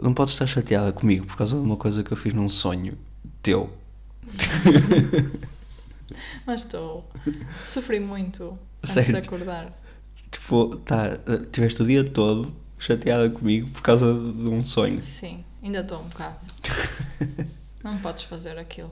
não 0.00 0.14
podes 0.14 0.34
estar 0.34 0.46
chateada 0.46 0.92
comigo 0.92 1.26
por 1.26 1.36
causa 1.36 1.56
de 1.56 1.62
uma 1.62 1.76
coisa 1.76 2.02
que 2.02 2.12
eu 2.12 2.16
fiz 2.16 2.32
num 2.32 2.48
sonho 2.48 2.96
teu. 3.42 3.70
Mas 6.46 6.62
estou. 6.62 7.08
Sofri 7.66 8.00
muito 8.00 8.58
antes 8.82 8.92
Sério? 8.92 9.20
de 9.20 9.26
acordar. 9.26 9.72
Tipo, 10.30 10.76
tá, 10.76 11.18
tiveste 11.52 11.82
o 11.82 11.86
dia 11.86 12.04
todo 12.04 12.52
chateada 12.78 13.28
comigo 13.28 13.68
por 13.70 13.82
causa 13.82 14.12
de 14.12 14.48
um 14.48 14.64
sonho. 14.64 15.02
Sim, 15.02 15.44
ainda 15.62 15.80
estou 15.80 16.00
um 16.00 16.08
bocado. 16.08 16.38
Não 17.84 17.98
podes 17.98 18.24
fazer 18.24 18.58
aquilo. 18.58 18.90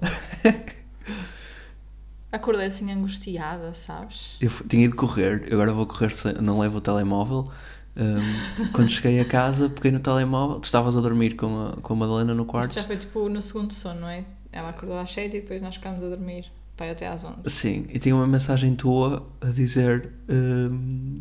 Acordei 2.30 2.66
assim 2.66 2.90
angustiada, 2.92 3.74
sabes? 3.74 4.36
Eu 4.40 4.50
tinha 4.68 4.84
ido 4.84 4.96
correr, 4.96 5.48
agora 5.50 5.72
vou 5.72 5.86
correr, 5.86 6.12
não 6.42 6.58
levo 6.58 6.76
o 6.76 6.80
telemóvel. 6.80 7.50
Hum, 7.98 8.68
quando 8.72 8.88
cheguei 8.90 9.18
a 9.20 9.24
casa, 9.24 9.68
peguei 9.68 9.90
no 9.90 9.98
telemóvel, 9.98 10.60
tu 10.60 10.64
estavas 10.64 10.96
a 10.96 11.00
dormir 11.00 11.34
com 11.34 11.66
a, 11.68 11.72
com 11.82 11.92
a 11.94 11.96
Madalena 11.96 12.32
no 12.32 12.42
Isto 12.42 12.50
quarto. 12.50 12.74
já 12.74 12.84
foi 12.84 12.96
tipo 12.96 13.28
no 13.28 13.42
segundo 13.42 13.72
sono, 13.74 14.00
não 14.02 14.08
é? 14.08 14.24
Ela 14.52 14.68
acordou 14.70 14.96
às 14.98 15.10
7 15.12 15.36
e 15.36 15.40
depois 15.40 15.60
nós 15.60 15.74
ficámos 15.74 16.02
a 16.04 16.08
dormir. 16.08 16.46
Pai, 16.76 16.90
até 16.90 17.08
às 17.08 17.24
11. 17.24 17.36
Sim, 17.46 17.86
e 17.88 17.98
tinha 17.98 18.14
uma 18.14 18.26
mensagem 18.26 18.72
tua 18.76 19.26
a 19.40 19.46
dizer 19.46 20.12
hum, 20.30 21.20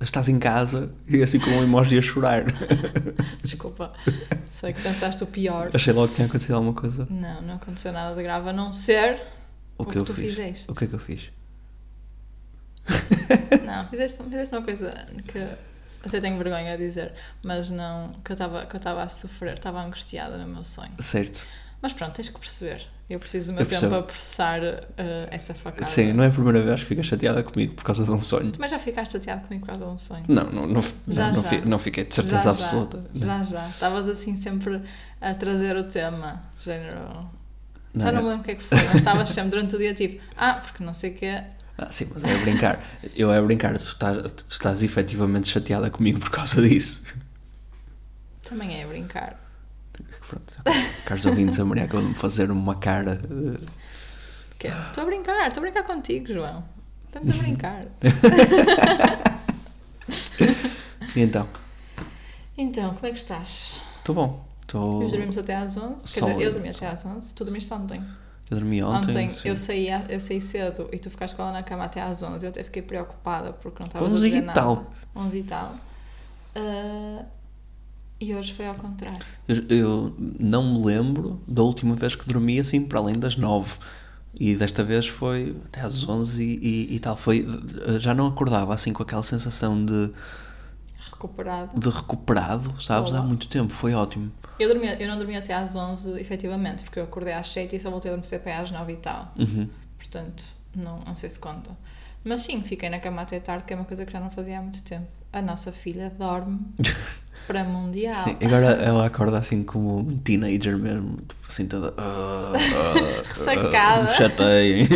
estás 0.00 0.28
em 0.28 0.38
casa 0.38 0.90
e 1.08 1.20
assim 1.22 1.38
com 1.40 1.50
um 1.50 1.62
emoji 1.64 1.98
a 1.98 2.02
chorar. 2.02 2.44
Desculpa. 3.42 3.92
Sei 4.60 4.72
que 4.72 4.80
pensaste 4.80 5.22
o 5.24 5.26
pior. 5.26 5.70
Achei 5.74 5.92
logo 5.92 6.08
que 6.08 6.14
tinha 6.14 6.26
acontecido 6.28 6.54
alguma 6.54 6.72
coisa. 6.72 7.06
Não, 7.10 7.42
não 7.42 7.54
aconteceu 7.56 7.92
nada 7.92 8.14
de 8.14 8.22
grave, 8.22 8.48
a 8.48 8.52
não 8.52 8.70
ser 8.72 9.20
O 9.76 9.82
o 9.82 9.86
que, 9.86 9.92
que 9.92 9.98
eu 9.98 10.04
tu 10.04 10.14
fiz? 10.14 10.34
fizeste. 10.34 10.70
O 10.70 10.74
que 10.74 10.84
é 10.84 10.86
que 10.86 10.94
eu 10.94 10.98
fiz? 11.00 11.30
Não, 13.64 13.88
fizeste, 13.88 14.22
fizeste 14.22 14.54
uma 14.54 14.62
coisa 14.62 15.06
que 15.26 15.38
até 16.06 16.20
tenho 16.20 16.38
vergonha 16.38 16.76
de 16.76 16.86
dizer, 16.86 17.12
mas 17.42 17.68
não, 17.68 18.12
que 18.24 18.30
eu 18.30 18.34
estava 18.34 18.66
que 18.66 18.76
a 18.76 19.08
sofrer, 19.08 19.54
estava 19.54 19.82
angustiada 19.82 20.38
no 20.38 20.46
meu 20.46 20.64
sonho. 20.64 20.92
Certo. 21.00 21.44
Mas 21.82 21.92
pronto, 21.92 22.14
tens 22.14 22.28
que 22.28 22.38
perceber. 22.38 22.86
Eu 23.08 23.20
preciso 23.20 23.52
do 23.52 23.56
meu 23.56 23.62
Eu 23.62 23.68
tempo 23.68 23.94
a 23.94 24.02
processar 24.02 24.60
eh, 24.64 25.28
essa 25.30 25.54
facada. 25.54 25.86
Sim, 25.86 26.12
não 26.12 26.24
é 26.24 26.26
a 26.26 26.30
primeira 26.30 26.60
vez 26.60 26.82
que 26.82 26.88
ficas 26.88 27.06
chateada 27.06 27.40
comigo 27.44 27.74
por 27.74 27.84
causa 27.84 28.04
de 28.04 28.10
um 28.10 28.20
sonho. 28.20 28.52
Mas 28.58 28.72
já 28.72 28.80
ficaste 28.80 29.12
chateado 29.12 29.42
comigo 29.46 29.64
por 29.64 29.68
causa 29.68 29.84
de 29.84 29.90
um 29.92 29.98
sonho? 29.98 30.24
Não, 30.26 30.44
não, 30.50 30.66
não, 30.66 30.82
Já, 31.06 31.30
não, 31.30 31.42
já. 31.44 31.60
não 31.64 31.78
fiquei 31.78 32.04
de 32.04 32.12
certeza 32.12 32.40
já, 32.40 32.50
absoluta. 32.50 33.04
Já, 33.14 33.44
já. 33.44 33.68
Estavas 33.68 34.08
assim 34.08 34.34
sempre 34.34 34.82
a 35.20 35.34
trazer 35.34 35.76
o 35.76 35.84
tema, 35.84 36.42
género. 36.58 37.30
Já 37.94 38.10
não 38.10 38.22
me 38.22 38.28
lembro 38.30 38.42
o 38.42 38.44
que 38.44 38.50
é 38.50 38.54
que 38.56 38.64
foi, 38.64 38.76
mas 38.76 38.96
estavas 38.96 39.28
sempre 39.30 39.50
durante 39.50 39.76
o 39.76 39.78
dia 39.78 39.94
tipo, 39.94 40.20
ah, 40.36 40.54
porque 40.54 40.82
não 40.82 40.92
sei 40.92 41.12
o 41.12 41.14
quê. 41.14 41.42
Ah, 41.78 41.90
sim, 41.90 42.08
mas 42.12 42.24
é 42.24 42.34
a 42.34 42.38
brincar. 42.38 42.82
Eu 43.14 43.30
é 43.32 43.38
a 43.38 43.42
brincar, 43.42 43.76
tu 43.76 43.84
estás, 43.84 44.30
tu 44.32 44.44
estás 44.48 44.82
efetivamente 44.82 45.48
chateada 45.48 45.90
comigo 45.90 46.18
por 46.20 46.30
causa 46.30 46.60
disso. 46.66 47.04
Também 48.44 48.80
é 48.80 48.84
a 48.84 48.86
brincar. 48.86 49.38
Pronto, 50.28 50.54
caros 51.04 51.24
ouvintes, 51.26 51.58
a 51.60 51.64
Maria 51.64 51.84
acabou 51.84 52.02
de 52.02 52.08
me 52.08 52.14
fazer 52.14 52.50
uma 52.50 52.74
cara. 52.76 53.20
Que 54.58 54.68
é, 54.68 54.70
Estou 54.88 55.02
a 55.02 55.06
brincar, 55.06 55.48
estou 55.48 55.60
a 55.60 55.64
brincar 55.64 55.82
contigo, 55.84 56.32
João. 56.32 56.64
Estamos 57.06 57.30
a 57.30 57.42
brincar. 57.42 57.84
E 61.14 61.20
então, 61.20 61.48
Então, 62.56 62.94
como 62.94 63.06
é 63.06 63.10
que 63.10 63.18
estás? 63.18 63.80
estou 63.98 64.14
bom. 64.14 64.46
Estou. 64.62 65.02
Nós 65.02 65.10
dormimos 65.10 65.38
até 65.38 65.56
às 65.56 65.76
11. 65.76 66.12
Quer 66.12 66.20
dizer, 66.20 66.40
eu 66.42 66.52
dormi 66.52 66.68
até 66.68 66.86
às 66.88 67.04
11. 67.04 67.34
Tu 67.34 67.44
dormiste 67.44 67.72
ontem. 67.72 68.02
Eu 68.50 68.58
dormi 68.58 68.82
ontem. 68.82 69.10
Ontem, 69.10 69.32
sim. 69.32 69.48
eu, 69.48 69.56
saí, 69.56 69.88
eu 70.08 70.20
saí 70.20 70.40
cedo 70.40 70.88
e 70.92 70.98
tu 70.98 71.10
ficaste 71.10 71.34
com 71.34 71.42
ela 71.42 71.52
na 71.52 71.62
cama 71.62 71.84
até 71.84 72.00
às 72.00 72.22
11. 72.22 72.44
Eu 72.44 72.50
até 72.50 72.62
fiquei 72.62 72.82
preocupada 72.82 73.52
porque 73.52 73.80
não 73.80 73.86
estava 73.86 74.04
a 74.04 74.08
11 74.08 74.22
dizer 74.22 74.36
e 74.36 74.40
nada. 74.40 74.60
tal. 74.60 74.92
11 75.14 75.38
e 75.38 75.42
tal. 75.42 75.76
Ah, 76.54 77.24
e 78.20 78.34
hoje 78.34 78.54
foi 78.54 78.66
ao 78.66 78.74
contrário. 78.74 79.18
Eu, 79.46 79.64
eu 79.68 80.14
não 80.18 80.74
me 80.74 80.86
lembro 80.86 81.40
da 81.46 81.62
última 81.62 81.94
vez 81.94 82.14
que 82.14 82.26
dormi 82.26 82.58
assim 82.58 82.82
para 82.82 82.98
além 82.98 83.18
das 83.18 83.36
9. 83.36 83.74
E 84.38 84.54
desta 84.54 84.84
vez 84.84 85.06
foi 85.06 85.56
até 85.66 85.80
às 85.80 86.06
11 86.06 86.42
e, 86.42 86.58
e, 86.92 86.94
e 86.96 86.98
tal. 86.98 87.16
Foi, 87.16 87.46
já 87.98 88.14
não 88.14 88.26
acordava 88.26 88.72
assim 88.72 88.92
com 88.92 89.02
aquela 89.02 89.22
sensação 89.22 89.84
de, 89.84 90.10
Recuperado. 91.10 91.78
de 91.78 91.88
recuperado, 91.88 92.82
sabes? 92.82 93.12
Há 93.12 93.16
Boa. 93.16 93.26
muito 93.26 93.48
tempo. 93.48 93.72
Foi 93.72 93.94
ótimo. 93.94 94.30
Eu, 94.58 94.68
dormi, 94.68 94.86
eu 95.00 95.08
não 95.08 95.18
dormi 95.18 95.36
até 95.36 95.54
às 95.54 95.74
11, 95.76 96.18
efetivamente, 96.20 96.84
porque 96.84 96.98
eu 96.98 97.04
acordei 97.04 97.34
às 97.34 97.48
7 97.52 97.76
e 97.76 97.80
só 97.80 97.90
voltei 97.90 98.10
a 98.10 98.14
adormecer 98.14 98.40
para 98.40 98.52
aí 98.56 98.62
às 98.62 98.70
9 98.70 98.92
e 98.92 98.96
tal. 98.96 99.32
Uhum. 99.38 99.68
Portanto, 99.96 100.44
não, 100.74 101.00
não 101.00 101.14
sei 101.16 101.30
se 101.30 101.38
conta. 101.38 101.70
Mas 102.24 102.40
sim, 102.42 102.62
fiquei 102.62 102.88
na 102.88 102.98
cama 102.98 103.22
até 103.22 103.38
tarde, 103.38 103.64
que 103.64 103.72
é 103.72 103.76
uma 103.76 103.84
coisa 103.84 104.04
que 104.04 104.12
já 104.12 104.18
não 104.20 104.30
fazia 104.30 104.58
há 104.58 104.62
muito 104.62 104.82
tempo. 104.82 105.06
A 105.32 105.40
nossa 105.42 105.70
filha 105.70 106.10
dorme 106.10 106.60
para 107.46 107.64
mundial. 107.64 108.24
Sim, 108.24 108.36
agora 108.44 108.66
ela 108.82 109.06
acorda 109.06 109.38
assim 109.38 109.62
como 109.62 109.98
um 109.98 110.16
teenager 110.18 110.76
mesmo, 110.76 111.16
tipo 111.18 111.46
assim 111.48 111.66
toda. 111.66 111.94
"Ah, 111.96 112.52
ah, 112.56 113.22
Ressacada. 113.28 114.00
ah, 114.00 114.02
Me 114.02 114.08
chateiem. 114.08 114.88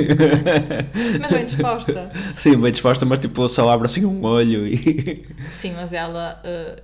Mas 1.21 1.31
bem 1.31 1.47
disposta. 1.47 2.11
Sim, 2.37 2.57
bem 2.61 2.73
disposta, 2.73 3.05
mas 3.07 3.19
tipo 3.21 3.47
só 3.49 3.71
abre 3.71 3.87
assim 3.87 4.05
um 4.05 4.23
olho 4.25 4.67
e. 4.67 5.27
Sim, 5.49 5.75
mas 5.75 5.93
ela, 5.93 6.41
eh, 6.45 6.83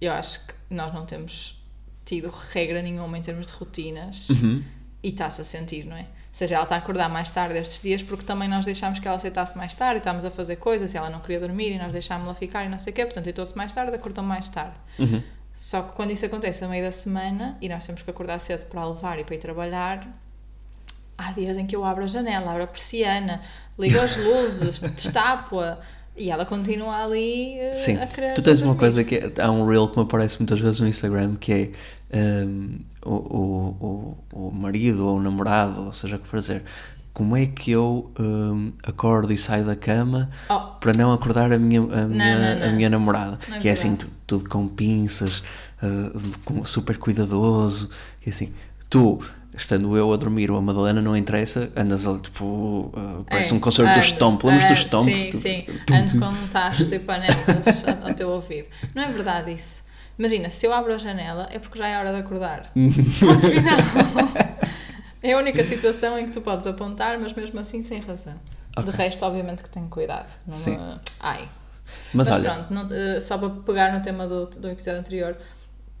eu 0.00 0.12
acho 0.12 0.40
que 0.46 0.54
nós 0.70 0.92
não 0.94 1.04
temos 1.04 1.60
tido 2.04 2.30
regra 2.52 2.82
nenhuma 2.82 3.16
em 3.18 3.22
termos 3.22 3.46
de 3.46 3.52
rotinas 3.52 4.28
Uhum. 4.30 4.62
e 5.02 5.08
está-se 5.10 5.40
a 5.40 5.44
sentir, 5.44 5.84
não 5.86 5.96
é? 5.96 6.06
Seja, 6.32 6.54
ela 6.54 6.64
está 6.64 6.76
a 6.76 6.78
acordar 6.78 7.10
mais 7.10 7.30
tarde 7.30 7.58
estes 7.58 7.82
dias 7.82 8.00
porque 8.00 8.24
também 8.24 8.48
nós 8.48 8.64
deixámos 8.64 8.98
que 8.98 9.06
ela 9.06 9.18
aceitasse 9.18 9.56
mais 9.56 9.74
tarde 9.74 9.96
e 9.96 9.98
estávamos 9.98 10.24
a 10.24 10.30
fazer 10.30 10.56
coisas 10.56 10.94
e 10.94 10.96
ela 10.96 11.10
não 11.10 11.20
queria 11.20 11.38
dormir 11.38 11.72
e 11.72 11.78
nós 11.78 11.92
deixámos-la 11.92 12.34
ficar 12.34 12.64
e 12.64 12.70
não 12.70 12.78
sei 12.78 12.90
o 12.90 12.96
quê, 12.96 13.04
portanto 13.04 13.24
deitou-se 13.24 13.54
mais 13.54 13.74
tarde, 13.74 13.94
acordou 13.94 14.24
mais 14.24 14.48
tarde. 14.48 14.74
Uhum. 14.98 15.22
Só 15.54 15.82
que 15.82 15.92
quando 15.92 16.10
isso 16.10 16.24
acontece 16.24 16.64
a 16.64 16.68
meio 16.68 16.82
da 16.82 16.90
semana 16.90 17.58
e 17.60 17.68
nós 17.68 17.86
temos 17.86 18.00
que 18.00 18.10
acordar 18.10 18.38
cedo 18.38 18.64
para 18.64 18.82
levar 18.86 19.18
e 19.18 19.24
para 19.24 19.34
ir 19.34 19.38
trabalhar, 19.38 20.08
há 21.18 21.32
dias 21.32 21.58
em 21.58 21.66
que 21.66 21.76
eu 21.76 21.84
abro 21.84 22.04
a 22.04 22.06
janela, 22.06 22.50
abro 22.50 22.62
a 22.62 22.66
persiana, 22.66 23.42
ligo 23.78 24.00
as 24.00 24.16
luzes, 24.18 24.80
destapo-a 24.80 25.80
e 26.16 26.30
ela 26.30 26.44
continua 26.44 27.02
ali 27.04 27.58
eh, 27.58 27.74
Sim, 27.74 27.96
a 27.96 28.06
querer. 28.06 28.34
tu 28.34 28.42
tens 28.42 28.60
uma 28.60 28.74
coisa 28.74 29.02
que 29.02 29.16
é, 29.16 29.32
há 29.40 29.50
um 29.50 29.66
reel 29.66 29.88
que 29.88 29.96
me 29.96 30.04
aparece 30.04 30.38
muitas 30.38 30.60
vezes 30.60 30.80
no 30.80 30.86
Instagram 30.86 31.36
que 31.36 31.52
é 31.52 31.70
hum, 32.12 32.78
o, 33.04 33.10
o, 33.10 34.16
o, 34.32 34.50
marido 34.52 35.06
ou 35.06 35.16
o 35.18 35.22
namorado, 35.22 35.86
ou 35.86 35.92
seja 35.92 36.16
o 36.16 36.18
que 36.18 36.28
for 36.28 36.38
dizer, 36.40 36.62
como 37.12 37.36
é 37.36 37.46
que 37.46 37.70
eu 37.70 38.10
hum, 38.18 38.72
acordo 38.82 39.32
e 39.32 39.38
saio 39.38 39.64
da 39.66 39.76
cama 39.76 40.30
Oh, 40.48 40.60
para 40.80 40.92
não 40.94 41.12
acordar 41.12 41.52
a 41.52 41.58
minha, 41.58 41.80
a 41.80 42.06
minha, 42.06 42.54
não, 42.54 42.60
não. 42.60 42.68
A 42.68 42.70
minha 42.72 42.90
namorada? 42.90 43.38
Não 43.48 43.56
é 43.56 43.60
que 43.60 43.68
é 43.68 43.72
assim, 43.72 43.90
verdade. 43.90 44.10
tudo 44.26 44.48
com 44.48 44.66
pinças, 44.68 45.42
ah, 45.82 46.10
com- 46.44 46.64
super 46.64 46.96
cuidadoso, 46.98 47.90
e 48.26 48.30
assim, 48.30 48.52
tu. 48.88 49.20
Estando 49.54 49.94
eu 49.98 50.10
a 50.10 50.16
dormir 50.16 50.50
ou 50.50 50.56
a 50.56 50.62
Madalena, 50.62 51.02
não 51.02 51.14
interessa, 51.14 51.70
andas 51.76 52.06
ali 52.06 52.20
tipo. 52.20 52.90
ah, 52.96 53.20
parece 53.28 53.52
É, 53.52 53.54
um 53.54 53.60
concerto 53.60 53.92
do 53.92 53.96
ando, 53.98 54.06
Stomp. 54.06 54.42
Lembras 54.44 54.64
do 54.64 54.72
ando, 54.72 54.80
Stomp? 54.80 55.12
Sim, 55.12 55.32
sim. 55.42 55.66
Tum, 55.84 55.94
Ando 55.94 56.18
com 56.18 56.46
tachos 56.48 56.90
e 56.90 56.98
panelas 56.98 57.84
ao 58.02 58.14
teu 58.14 58.30
ouvido. 58.30 58.68
Não 58.94 59.02
é 59.02 59.12
verdade 59.12 59.52
isso. 59.52 59.82
Imagina, 60.18 60.50
se 60.50 60.66
eu 60.66 60.72
abro 60.72 60.94
a 60.94 60.98
janela 60.98 61.48
é 61.50 61.58
porque 61.58 61.78
já 61.78 61.88
é 61.88 61.98
hora 61.98 62.12
de 62.12 62.18
acordar. 62.20 62.70
Ponto 62.74 63.48
final. 63.48 63.78
É 65.22 65.32
a 65.32 65.38
única 65.38 65.62
situação 65.64 66.18
em 66.18 66.26
que 66.26 66.32
tu 66.32 66.40
podes 66.40 66.66
apontar, 66.66 67.18
mas 67.18 67.32
mesmo 67.32 67.58
assim 67.60 67.82
sem 67.84 68.00
razão. 68.00 68.34
De 68.76 68.80
Ok. 68.80 68.92
resto, 68.92 69.24
obviamente 69.24 69.62
que 69.62 69.70
tenho 69.70 69.88
cuidado. 69.88 70.26
Não 70.46 70.54
Sim. 70.54 70.76
me- 70.76 71.00
Ai. 71.20 71.48
Mas, 72.14 72.28
Mas, 72.28 72.30
olha, 72.30 72.54
pronto, 72.54 72.72
não- 72.74 72.88
eh, 72.92 73.20
só 73.20 73.36
para 73.38 73.50
pegar 73.50 73.92
no 73.92 74.02
tema 74.02 74.26
do, 74.26 74.46
do 74.46 74.68
episódio 74.68 75.00
anterior, 75.00 75.36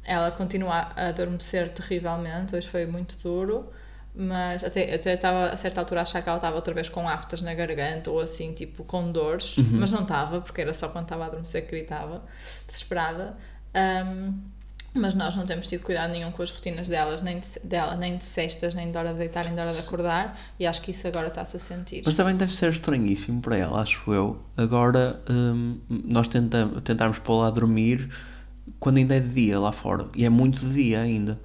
ela 0.04 0.30
continua 0.30 0.88
a 0.96 1.08
adormecer 1.08 1.68
terrivelmente, 1.70 2.56
hoje 2.56 2.66
foi 2.66 2.86
muito 2.86 3.16
duro, 3.22 3.70
mas 4.14 4.64
até 4.64 4.94
até 4.94 5.14
estava 5.14 5.46
a 5.50 5.56
certa 5.56 5.80
altura 5.80 6.00
a 6.00 6.02
achar 6.02 6.22
que 6.22 6.28
ela 6.28 6.38
estava 6.38 6.56
outra 6.56 6.72
vez 6.74 6.88
com 6.88 7.06
aftas 7.08 7.40
na 7.42 7.54
garganta 7.54 8.10
ou 8.10 8.20
assim, 8.20 8.52
tipo 8.54 8.84
com 8.84 9.12
dores, 9.12 9.56
Uhum. 9.58 9.68
mas 9.80 9.90
não 9.92 10.02
estava, 10.02 10.40
porque 10.40 10.60
era 10.62 10.72
só 10.74 10.88
quando 10.88 11.04
estava 11.04 11.24
a 11.24 11.26
adormecer 11.26 11.64
que 11.64 11.70
gritava, 11.70 12.22
desesperada. 12.66 13.36
Ahm, 13.74 14.34
mas 14.94 15.14
nós 15.14 15.34
não 15.34 15.46
temos 15.46 15.68
tido 15.68 15.82
cuidado 15.82 16.10
nenhum 16.10 16.30
com 16.30 16.42
as 16.42 16.50
rotinas 16.50 16.86
delas, 16.88 17.22
nem 17.22 17.40
de, 17.40 17.48
dela, 17.64 17.96
nem 17.96 18.18
de 18.18 18.24
cestas, 18.24 18.74
nem 18.74 18.90
de 18.90 18.98
hora 18.98 19.12
de 19.12 19.18
deitar, 19.18 19.44
nem 19.46 19.54
de 19.54 19.60
hora 19.60 19.72
de 19.72 19.78
acordar, 19.78 20.38
e 20.60 20.66
acho 20.66 20.82
que 20.82 20.90
isso 20.90 21.06
agora 21.08 21.28
está-se 21.28 21.56
a 21.56 21.60
sentir. 21.60 22.02
Mas 22.04 22.14
também 22.14 22.36
deve 22.36 22.54
ser 22.54 22.70
estranhíssimo 22.70 23.40
para 23.40 23.56
ela, 23.56 23.80
acho 23.80 24.12
eu. 24.12 24.42
Agora, 24.54 25.18
hum, 25.30 25.78
nós 25.88 26.28
tentamos, 26.28 26.82
tentarmos 26.82 27.18
pô-la 27.20 27.46
a 27.48 27.50
dormir 27.50 28.10
quando 28.78 28.98
ainda 28.98 29.16
é 29.16 29.20
de 29.20 29.28
dia 29.28 29.58
lá 29.58 29.72
fora. 29.72 30.08
E 30.14 30.26
é 30.26 30.28
muito 30.28 30.60
de 30.60 30.74
dia 30.74 31.00
ainda. 31.00 31.40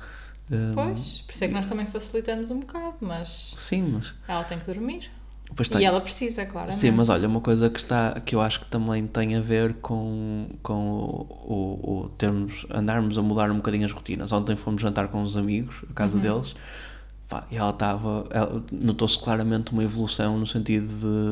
Hum, 0.51 0.74
Pois, 0.75 1.21
por 1.21 1.33
isso 1.33 1.44
é 1.45 1.47
que 1.47 1.53
nós 1.53 1.69
também 1.69 1.85
facilitamos 1.88 2.51
um 2.51 2.59
bocado, 2.59 2.95
mas 3.00 3.56
Sim, 3.59 3.94
mas. 3.94 4.13
ela 4.27 4.44
tem 4.44 4.59
que 4.59 4.65
dormir. 4.65 5.09
Pois 5.56 5.68
E 5.70 5.72
tem. 5.74 5.86
ela 5.86 6.02
precisa, 6.02 6.46
claramente. 6.46 6.80
Sim, 6.80 6.92
mas 6.92 7.10
olha, 7.10 7.28
uma 7.28 7.42
coisa 7.42 7.70
que, 7.70 7.80
está, 7.80 8.20
que 8.22 8.36
eu 8.36 8.42
acho 8.42 8.60
que 8.60 8.68
também 8.68 9.08
tem 9.08 9.36
a 9.36 9.42
ver 9.42 9.76
com, 9.76 10.50
com 10.62 10.74
o, 11.00 12.02
o, 12.02 12.02
o 12.06 12.10
termos, 12.18 12.66
andarmos 12.72 13.18
a 13.18 13.22
mudar 13.22 13.50
um 13.52 13.58
bocadinho 13.58 13.86
as 13.86 13.92
rotinas. 13.92 14.32
Ontem 14.34 14.56
fomos 14.56 14.82
jantar 14.82 15.08
com 15.10 15.22
uns 15.24 15.38
amigos, 15.38 15.78
a 15.90 15.94
Uhum. 15.94 15.94
casa 15.94 16.20
deles, 16.20 16.56
pá, 17.30 17.48
e 17.52 17.58
ela 17.58 17.72
estava, 17.72 18.28
notou-se 18.72 19.20
claramente 19.20 19.72
uma 19.74 19.84
evolução 19.84 20.38
no 20.38 20.48
sentido 20.48 20.88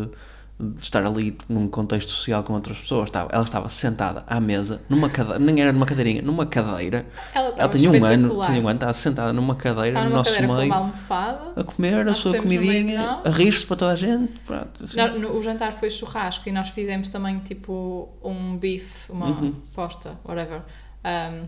de 0.09 0.17
de 0.57 0.81
estar 0.81 1.05
ali 1.05 1.37
num 1.49 1.67
contexto 1.67 2.09
social 2.11 2.41
com 2.43 2.53
outras 2.53 2.77
pessoas. 2.77 3.09
Estava, 3.09 3.29
ela 3.33 3.43
estava 3.43 3.67
sentada 3.67 4.23
à 4.25 4.39
mesa, 4.39 4.81
numa 4.87 5.09
cadeira, 5.09 5.37
nem 5.37 5.61
era 5.61 5.73
numa 5.73 5.85
cadeirinha, 5.85 6.21
numa 6.21 6.45
cadeira. 6.45 7.05
Ela 7.33 7.53
Ela 7.57 7.69
tinha 7.69 7.91
um 7.91 8.05
ano, 8.05 8.41
tinha 8.45 8.61
um 8.61 8.67
ano, 8.67 8.77
estava 8.77 8.93
sentada 8.93 9.33
numa 9.33 9.55
cadeira 9.55 9.89
Estava 9.89 10.05
no 10.05 10.09
numa 10.11 10.17
nosso 10.19 10.31
cadeira 10.33 10.53
meio, 10.55 10.73
almofada. 10.73 11.51
a 11.59 11.63
comer 11.65 11.95
a 11.97 12.03
Nós 12.05 12.17
sua 12.17 12.37
comidinha, 12.37 13.19
a 13.25 13.29
rir-se 13.29 13.65
para 13.65 13.75
toda 13.75 13.91
a 13.91 13.95
gente. 13.97 14.31
Pronto, 14.45 14.83
assim. 14.83 14.95
Nós- 14.97 15.19
no- 15.19 15.37
o 15.37 15.43
jantar 15.43 15.73
foi 15.73 15.89
churrasco 15.89 16.47
e 16.47 16.51
nós 16.53 16.69
fizemos 16.69 17.09
também 17.09 17.39
tipo 17.39 18.07
um 18.23 18.57
bife, 18.57 19.11
uma 19.11 19.25
Uhum. 19.27 19.55
posta, 19.73 20.17
whatever, 20.23 20.61
um, 21.03 21.47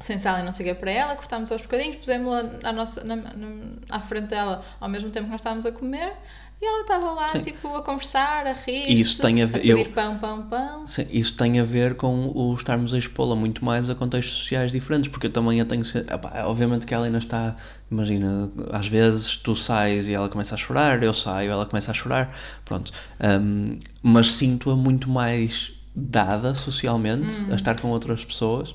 sem 0.00 0.18
sal 0.18 0.38
e 0.40 0.42
não 0.42 0.50
sei 0.50 0.66
o 0.70 0.74
que 0.74 0.80
para 0.80 0.90
ela, 0.90 1.14
cortámos 1.14 1.52
aos 1.52 1.62
bocadinhos, 1.62 1.96
pusemos-la 1.96 2.68
à, 2.68 2.72
nossa, 2.72 3.04
na- 3.04 3.14
na- 3.16 3.74
à 3.90 4.00
frente 4.00 4.28
dela 4.28 4.62
ao 4.80 4.88
mesmo 4.88 5.10
tempo 5.10 5.26
que 5.26 5.30
nós 5.30 5.40
estávamos 5.40 5.66
a 5.66 5.70
comer 5.72 6.14
e 6.62 6.66
ela 6.66 6.82
estava 6.82 7.12
lá 7.12 7.28
Sim. 7.28 7.40
tipo 7.40 7.74
a 7.74 7.82
conversar, 7.82 8.46
a 8.46 8.52
rir, 8.52 8.90
isso 9.00 9.20
tem 9.22 9.42
a 9.42 9.46
ver- 9.46 9.60
pedir 9.60 9.70
eu- 9.86 9.92
pão, 9.92 10.18
pão, 10.18 10.42
pão. 10.42 10.86
Sim, 10.86 11.06
isso 11.10 11.36
tem 11.36 11.58
a 11.58 11.64
ver 11.64 11.94
com 11.94 12.30
o 12.34 12.54
estarmos 12.54 12.92
a 12.92 12.98
expô-la 12.98 13.34
muito 13.34 13.64
mais 13.64 13.88
a 13.88 13.94
contextos 13.94 14.36
sociais 14.38 14.70
diferentes, 14.70 15.10
porque 15.10 15.26
eu 15.28 15.30
também 15.32 15.60
a 15.60 15.64
tenho. 15.64 15.82
epá, 15.82 16.44
obviamente 16.44 16.84
que 16.86 16.92
ela 16.94 17.06
ainda 17.06 17.18
está. 17.18 17.56
Imagina, 17.90 18.50
às 18.72 18.86
vezes 18.86 19.36
tu 19.36 19.56
sais 19.56 20.06
e 20.08 20.14
ela 20.14 20.28
começa 20.28 20.54
a 20.54 20.58
chorar, 20.58 21.02
eu 21.02 21.12
saio, 21.14 21.50
ela 21.50 21.66
começa 21.66 21.90
a 21.90 21.94
chorar, 21.94 22.36
pronto. 22.64 22.92
Hum, 23.20 23.78
mas 24.02 24.34
sinto-a 24.34 24.76
muito 24.76 25.08
mais 25.10 25.72
dada 25.94 26.54
socialmente 26.54 27.34
Hum. 27.44 27.52
a 27.52 27.54
estar 27.56 27.80
com 27.80 27.88
outras 27.88 28.24
pessoas 28.24 28.74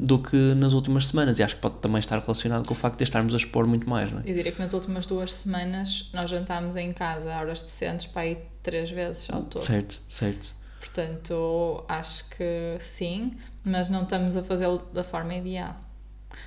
do 0.00 0.18
que 0.18 0.36
nas 0.54 0.72
últimas 0.72 1.06
semanas, 1.06 1.38
e 1.38 1.42
acho 1.42 1.54
que 1.56 1.60
pode 1.60 1.76
também 1.76 1.98
estar 1.98 2.18
relacionado 2.18 2.66
com 2.66 2.74
o 2.74 2.76
facto 2.76 2.98
de 2.98 3.04
estarmos 3.04 3.34
a 3.34 3.36
expor 3.36 3.66
muito 3.66 3.88
mais, 3.88 4.12
não 4.12 4.20
é? 4.20 4.22
Eu 4.26 4.34
diria 4.34 4.52
que 4.52 4.58
nas 4.58 4.72
últimas 4.72 5.06
duas 5.06 5.32
semanas 5.32 6.10
nós 6.12 6.28
jantámos 6.28 6.76
em 6.76 6.92
casa 6.92 7.34
a 7.34 7.38
horas 7.40 7.62
decentes 7.62 8.06
para 8.06 8.26
ir 8.26 8.38
três 8.62 8.90
vezes 8.90 9.28
ao 9.30 9.42
todo. 9.42 9.64
Certo, 9.64 10.00
certo. 10.08 10.54
Portanto, 10.78 11.84
acho 11.88 12.28
que 12.30 12.76
sim, 12.78 13.32
mas 13.64 13.88
não 13.88 14.02
estamos 14.02 14.36
a 14.36 14.42
fazê-lo 14.42 14.82
da 14.92 15.02
forma 15.02 15.34
ideal. 15.34 15.76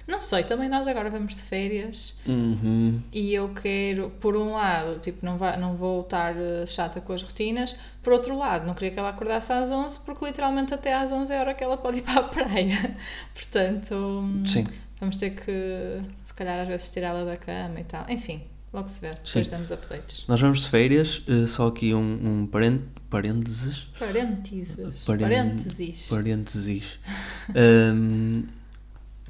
Não 0.08 0.22
sei, 0.22 0.44
também 0.44 0.70
nós 0.70 0.88
agora 0.88 1.10
vamos 1.10 1.36
de 1.36 1.42
férias 1.44 2.18
Uhum. 2.28 3.02
e 3.12 3.34
eu 3.34 3.50
quero, 3.54 4.10
por 4.20 4.36
um 4.36 4.52
lado, 4.54 5.00
tipo, 5.00 5.26
não, 5.26 5.38
vai, 5.38 5.58
não 5.60 5.76
vou 5.76 6.02
estar 6.02 6.36
eh, 6.38 6.66
chata 6.66 7.02
com 7.02 7.14
as 7.14 7.24
rotinas, 7.24 7.76
por 8.04 8.14
outro 8.14 8.38
lado, 8.38 8.66
não 8.68 8.74
queria 8.74 8.92
que 8.92 9.00
ela 9.00 9.10
acordasse 9.10 9.52
às 9.52 9.72
11, 9.72 10.00
porque 10.02 10.26
literalmente 10.26 10.74
até 10.74 10.94
às 10.94 11.12
11 11.12 11.34
é 11.34 11.38
a 11.38 11.42
hora 11.42 11.54
que 11.54 11.64
ela 11.64 11.78
pode 11.78 11.98
ir 12.00 12.02
para 12.04 12.20
a 12.20 12.24
praia. 12.24 12.96
Portanto, 13.34 14.24
Sim. 14.46 14.64
vamos 15.00 15.18
ter 15.18 15.32
que, 15.32 16.02
se 16.24 16.34
calhar, 16.34 16.60
às 16.62 16.68
vezes 16.68 16.90
tirá-la 16.92 17.24
da 17.24 17.38
cama 17.38 17.80
e 17.80 17.84
tal. 17.84 18.06
Enfim, 18.10 18.42
logo 18.72 18.88
se 18.88 19.02
vê, 19.02 19.12
depois 19.24 19.50
damos 19.50 19.72
updates. 19.72 20.26
Nós 20.28 20.40
vamos 20.40 20.64
de 20.64 20.70
férias, 20.70 21.24
eh, 21.28 21.48
só 21.48 21.68
aqui 21.68 21.94
um, 21.94 22.44
um 22.44 22.48
parênteses. 22.48 23.88
Parênteses. 24.00 24.98
Parênteses. 25.06 26.08
Parênteses. 26.10 27.00
Hum, 27.56 28.44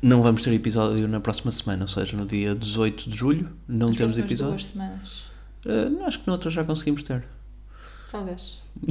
não 0.06 0.22
vamos 0.22 0.44
ter 0.44 0.54
episódio 0.54 1.08
na 1.08 1.20
próxima 1.20 1.50
semana, 1.50 1.84
ou 1.84 1.88
seja, 1.88 2.16
no 2.16 2.28
dia 2.28 2.54
18 2.54 3.10
de 3.10 3.16
julho 3.18 3.50
não 3.68 3.90
Nas 3.90 3.98
temos 3.98 4.18
episódio. 4.18 4.54
duas 4.54 4.66
semanas. 4.68 5.26
Uh, 5.66 5.90
não, 5.90 6.06
acho 6.06 6.20
que 6.20 6.28
noutra 6.28 6.52
já 6.52 6.64
conseguimos 6.64 7.02
ter. 7.02 7.24
Talvez. 8.12 8.62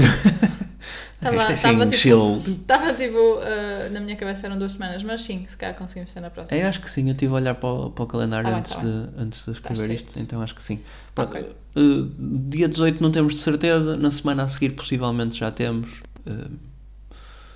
Isto 1.22 1.28
é 1.50 1.52
Estava 1.54 1.86
tipo, 1.86 1.96
chill. 1.96 2.42
tava, 2.66 2.92
tipo 2.92 3.16
uh, 3.16 3.90
na 3.92 4.00
minha 4.00 4.16
cabeça 4.16 4.46
eram 4.46 4.58
duas 4.58 4.72
semanas, 4.72 5.02
mas 5.04 5.22
sim, 5.22 5.46
se 5.46 5.56
calhar 5.56 5.74
conseguimos 5.76 6.12
ter 6.12 6.20
na 6.20 6.30
próxima. 6.30 6.58
É, 6.60 6.66
acho 6.66 6.80
que 6.82 6.90
sim, 6.90 7.06
eu 7.06 7.12
estive 7.12 7.32
a 7.32 7.36
olhar 7.36 7.54
para 7.54 7.68
o, 7.68 7.90
para 7.90 8.02
o 8.04 8.06
calendário 8.06 8.44
Tá 8.46 8.50
bem, 8.50 8.58
antes, 8.58 8.72
tá 8.72 8.80
de, 8.82 9.22
antes 9.22 9.44
de 9.44 9.50
escrever 9.52 9.82
Estás 9.82 10.00
isto, 10.00 10.06
certo. 10.12 10.20
então 10.20 10.42
acho 10.42 10.54
que 10.54 10.62
sim. 10.62 10.80
Pronto, 11.14 11.30
Ok. 11.38 11.56
uh, 11.76 12.10
dia 12.48 12.68
18 12.68 13.00
não 13.02 13.10
temos 13.12 13.34
de 13.34 13.40
certeza, 13.40 13.96
na 13.96 14.10
semana 14.10 14.42
a 14.42 14.48
seguir 14.48 14.70
possivelmente 14.70 15.38
já 15.38 15.50
temos. 15.50 15.88
Uh, 16.26 16.50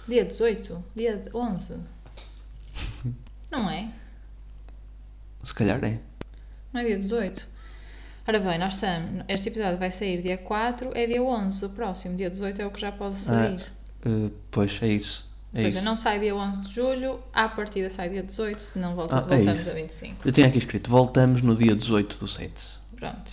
Dia 0.07 0.25
18? 0.25 0.85
Dia 0.97 1.23
11? 1.35 1.75
Não 3.51 3.69
é? 3.71 3.91
se 5.43 5.55
calhar 5.55 5.83
é. 5.83 5.99
Não 6.73 6.81
é 6.81 6.85
dia 6.85 6.99
18? 6.99 7.47
Ora 8.27 8.41
bem, 8.41 8.59
nós 8.59 8.75
estamos. 8.75 9.25
Este 9.29 9.49
episódio 9.49 9.79
vai 9.79 9.91
sair 9.91 10.21
dia 10.21 10.37
4, 10.37 10.91
é 10.95 11.07
dia 11.07 11.23
11 11.23 11.65
o 11.65 11.71
próximo. 11.71 12.17
Dia 12.17 12.29
18 12.29 12.61
é 12.61 12.67
o 12.67 12.71
que 12.71 12.81
já 12.81 12.93
pode 12.93 13.19
sair. 13.19 13.65
Uh, 14.05 14.31
pois, 14.51 14.79
é 14.83 14.89
isso. 14.89 15.33
Ou 15.55 15.59
É 15.61 15.63
seja, 15.65 15.77
isso. 15.79 15.85
não 15.87 15.97
sai 15.97 16.21
dia 16.21 16.37
11 16.37 16.61
de 16.63 16.75
julho, 16.75 17.21
à 17.33 17.49
partida 17.49 17.89
sai 17.89 18.11
dia 18.11 18.23
18, 18.23 18.61
se 18.61 18.79
não 18.79 18.95
volta, 18.95 19.17
Ah, 19.17 19.19
é 19.21 19.37
voltamos 19.37 19.61
isso. 19.61 19.71
a 19.71 19.75
25. 19.75 20.29
Eu 20.29 20.33
tinha 20.33 20.47
aqui 20.47 20.59
escrito, 20.59 20.91
voltamos 20.91 21.41
no 21.41 21.57
dia 21.57 21.75
18 21.75 22.19
do 22.19 22.29
7. 22.29 22.79
Pronto. 22.97 23.33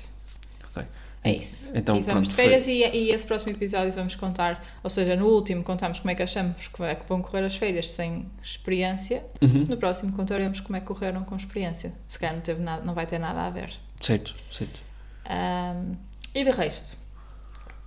É 1.26 1.36
isso. 1.36 1.72
Então, 1.74 1.98
e 1.98 2.02
vamos 2.02 2.14
pronto, 2.14 2.30
de 2.30 2.36
férias 2.36 2.68
e, 2.68 2.72
e 2.72 3.10
esse 3.10 3.26
próximo 3.26 3.52
episódio 3.52 3.92
vamos 3.92 4.16
contar, 4.16 4.64
ou 4.84 4.90
seja, 4.90 5.16
no 5.16 5.26
último 5.26 5.64
contamos 5.64 6.00
como 6.00 6.12
é 6.12 6.16
que 6.16 6.22
achamos 6.22 6.68
que, 6.68 6.96
que 6.96 7.10
vão 7.10 7.22
correr 7.22 7.44
as 7.44 7.56
férias 7.56 7.90
sem 7.90 8.28
experiência. 8.44 9.26
Uhum. 9.42 9.66
No 9.68 9.76
próximo 9.78 10.14
contaremos 10.14 10.60
como 10.60 10.76
é 10.76 10.80
que 10.80 10.86
correram 10.86 11.24
com 11.24 11.36
experiência. 11.36 11.94
Se 12.08 12.20
calhar 12.20 12.36
não, 12.36 12.42
teve 12.42 12.62
nada, 12.62 12.86
não 12.86 12.94
vai 12.94 13.08
ter 13.08 13.18
nada 13.18 13.42
a 13.42 13.50
ver. 13.50 13.74
Certo, 14.00 14.36
certo. 14.52 14.80
Ahm, 15.28 15.96
e 16.36 16.44
de 16.44 16.52
resto, 16.52 16.96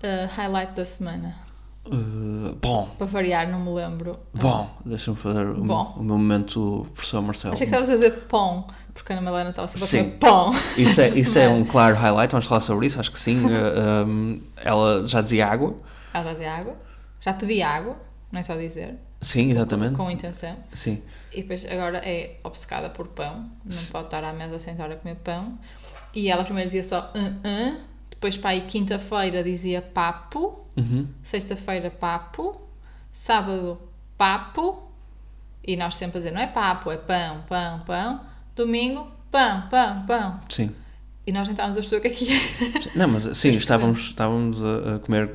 ah, 0.03 0.27
highlight 0.35 0.73
da 0.73 0.85
semana. 0.85 1.49
Uh, 1.87 2.55
bom, 2.61 2.87
Para 2.99 3.07
variar, 3.07 3.49
não 3.49 3.61
me 3.61 3.71
lembro. 3.71 4.19
Bom, 4.35 4.69
deixa-me 4.85 5.17
fazer 5.17 5.47
o, 5.47 5.65
Bom. 5.65 5.95
o 5.97 6.03
meu 6.03 6.19
momento 6.19 6.87
professor 6.95 7.23
Marcelo. 7.23 7.55
Achei 7.55 7.67
que 7.67 7.73
estavas 7.73 7.89
a 7.89 7.95
dizer 7.95 8.27
pão, 8.27 8.67
porque 8.99 9.13
a 9.13 9.17
Ana 9.17 9.31
Malena 9.31 9.51
estava 9.51 9.69
sempre 9.69 9.99
a 9.99 10.05
comer 10.05 10.19
pão. 10.19 10.51
Isso 10.77 11.01
é, 11.01 11.09
isso 11.17 11.39
é 11.39 11.43
semana. 11.43 11.61
um 11.61 11.65
claro 11.65 11.97
highlight, 11.97 12.33
vamos 12.33 12.47
falar 12.47 12.61
sobre 12.61 12.87
isso, 12.87 12.99
acho 12.99 13.13
que 13.13 13.19
sim. 13.19 13.43
Um, 13.49 14.41
ela 14.57 15.07
já 15.07 15.21
dizia 15.21 15.47
água. 15.47 15.77
Ela 16.13 16.25
já 16.25 16.33
dizia 16.33 16.53
água. 16.53 16.77
Já 17.21 17.33
pedi 17.33 17.63
água, 17.63 17.97
não 18.31 18.41
é 18.41 18.43
só 18.43 18.57
dizer. 18.57 18.97
Sim, 19.21 19.51
exatamente. 19.51 19.97
Com, 19.97 20.05
com 20.05 20.11
intenção. 20.11 20.57
Sim, 20.73 21.03
E 21.33 21.43
depois 21.43 21.65
agora 21.65 21.99
é 22.05 22.37
obcecada 22.45 22.91
por 22.91 23.09
pão. 23.09 23.51
Não 23.65 23.83
pode 23.91 24.07
estar 24.07 24.23
à 24.25 24.33
mesa 24.33 24.57
estar 24.57 24.91
a 24.91 24.97
comer 24.97 25.17
pão. 25.17 25.59
E 26.15 26.29
ela 26.31 26.45
primeiro 26.45 26.69
dizia 26.69 26.83
só 26.83 27.13
hum. 27.15 27.77
Depois 28.11 28.37
para 28.37 28.51
aí 28.51 28.63
quinta-feira 28.63 29.43
dizia 29.43 29.81
papo. 29.81 30.67
Uhum. 30.77 31.07
Sexta-feira 31.23 31.91
papo. 31.91 32.61
Sábado 33.13 33.81
papo. 34.17 34.91
E 35.65 35.77
nós 35.77 35.97
sempre 35.97 36.19
a 36.19 36.21
dizer, 36.21 36.31
não 36.33 36.41
é 36.41 36.47
papo, 36.47 36.91
é 36.91 36.97
pão, 36.97 37.43
pão, 37.49 37.81
pão. 37.81 38.21
Domingo, 38.59 39.07
pão, 39.31 39.63
pão, 39.71 40.05
pão. 40.07 40.41
sim. 40.51 40.71
E 41.27 41.33
nós 41.33 41.47
tentávamos 41.47 41.77
a 41.77 41.81
perceber 41.81 41.99
o 41.99 42.01
que 42.01 42.09
é 42.09 42.11
que 42.11 42.33
era. 42.33 42.91
Não, 42.97 43.07
mas 43.09 43.25
sim, 43.37 43.51
estávamos, 43.57 44.01
estávamos 44.01 44.63
a, 44.65 44.95
a 44.95 44.99
comer 44.99 45.29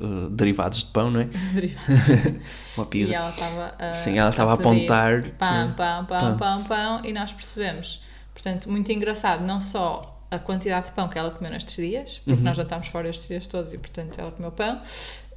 uh, 0.00 0.30
derivados 0.30 0.78
de 0.78 0.84
pão, 0.86 1.10
não 1.10 1.20
é? 1.20 1.24
Uma 2.76 2.86
E 2.86 2.88
pizza. 2.88 3.12
ela 3.14 3.30
estava 3.30 3.74
a. 3.80 3.92
Sim, 3.92 4.16
ela 4.18 4.30
estava 4.30 4.52
a 4.52 4.56
pedir 4.56 4.68
apontar, 4.86 5.22
Pão, 5.38 5.48
eh, 5.70 5.74
pão, 5.76 6.04
pão, 6.04 6.18
pão. 6.20 6.36
pão, 6.38 6.64
pão, 6.64 7.04
e 7.04 7.12
nós 7.12 7.32
percebemos. 7.32 8.00
Portanto, 8.32 8.70
muito 8.70 8.90
engraçado, 8.92 9.44
não 9.44 9.60
só 9.60 10.24
a 10.30 10.38
quantidade 10.38 10.86
de 10.86 10.92
pão 10.92 11.08
que 11.08 11.18
ela 11.18 11.30
comeu 11.32 11.50
nestes 11.50 11.74
dias, 11.76 12.18
porque 12.24 12.38
Uhum. 12.38 12.44
nós 12.44 12.56
já 12.56 12.62
estávamos 12.62 12.88
fora 12.88 13.08
estes 13.08 13.28
dias 13.28 13.46
todos 13.48 13.72
e, 13.72 13.78
portanto, 13.78 14.18
ela 14.20 14.30
comeu 14.30 14.52
pão, 14.52 14.80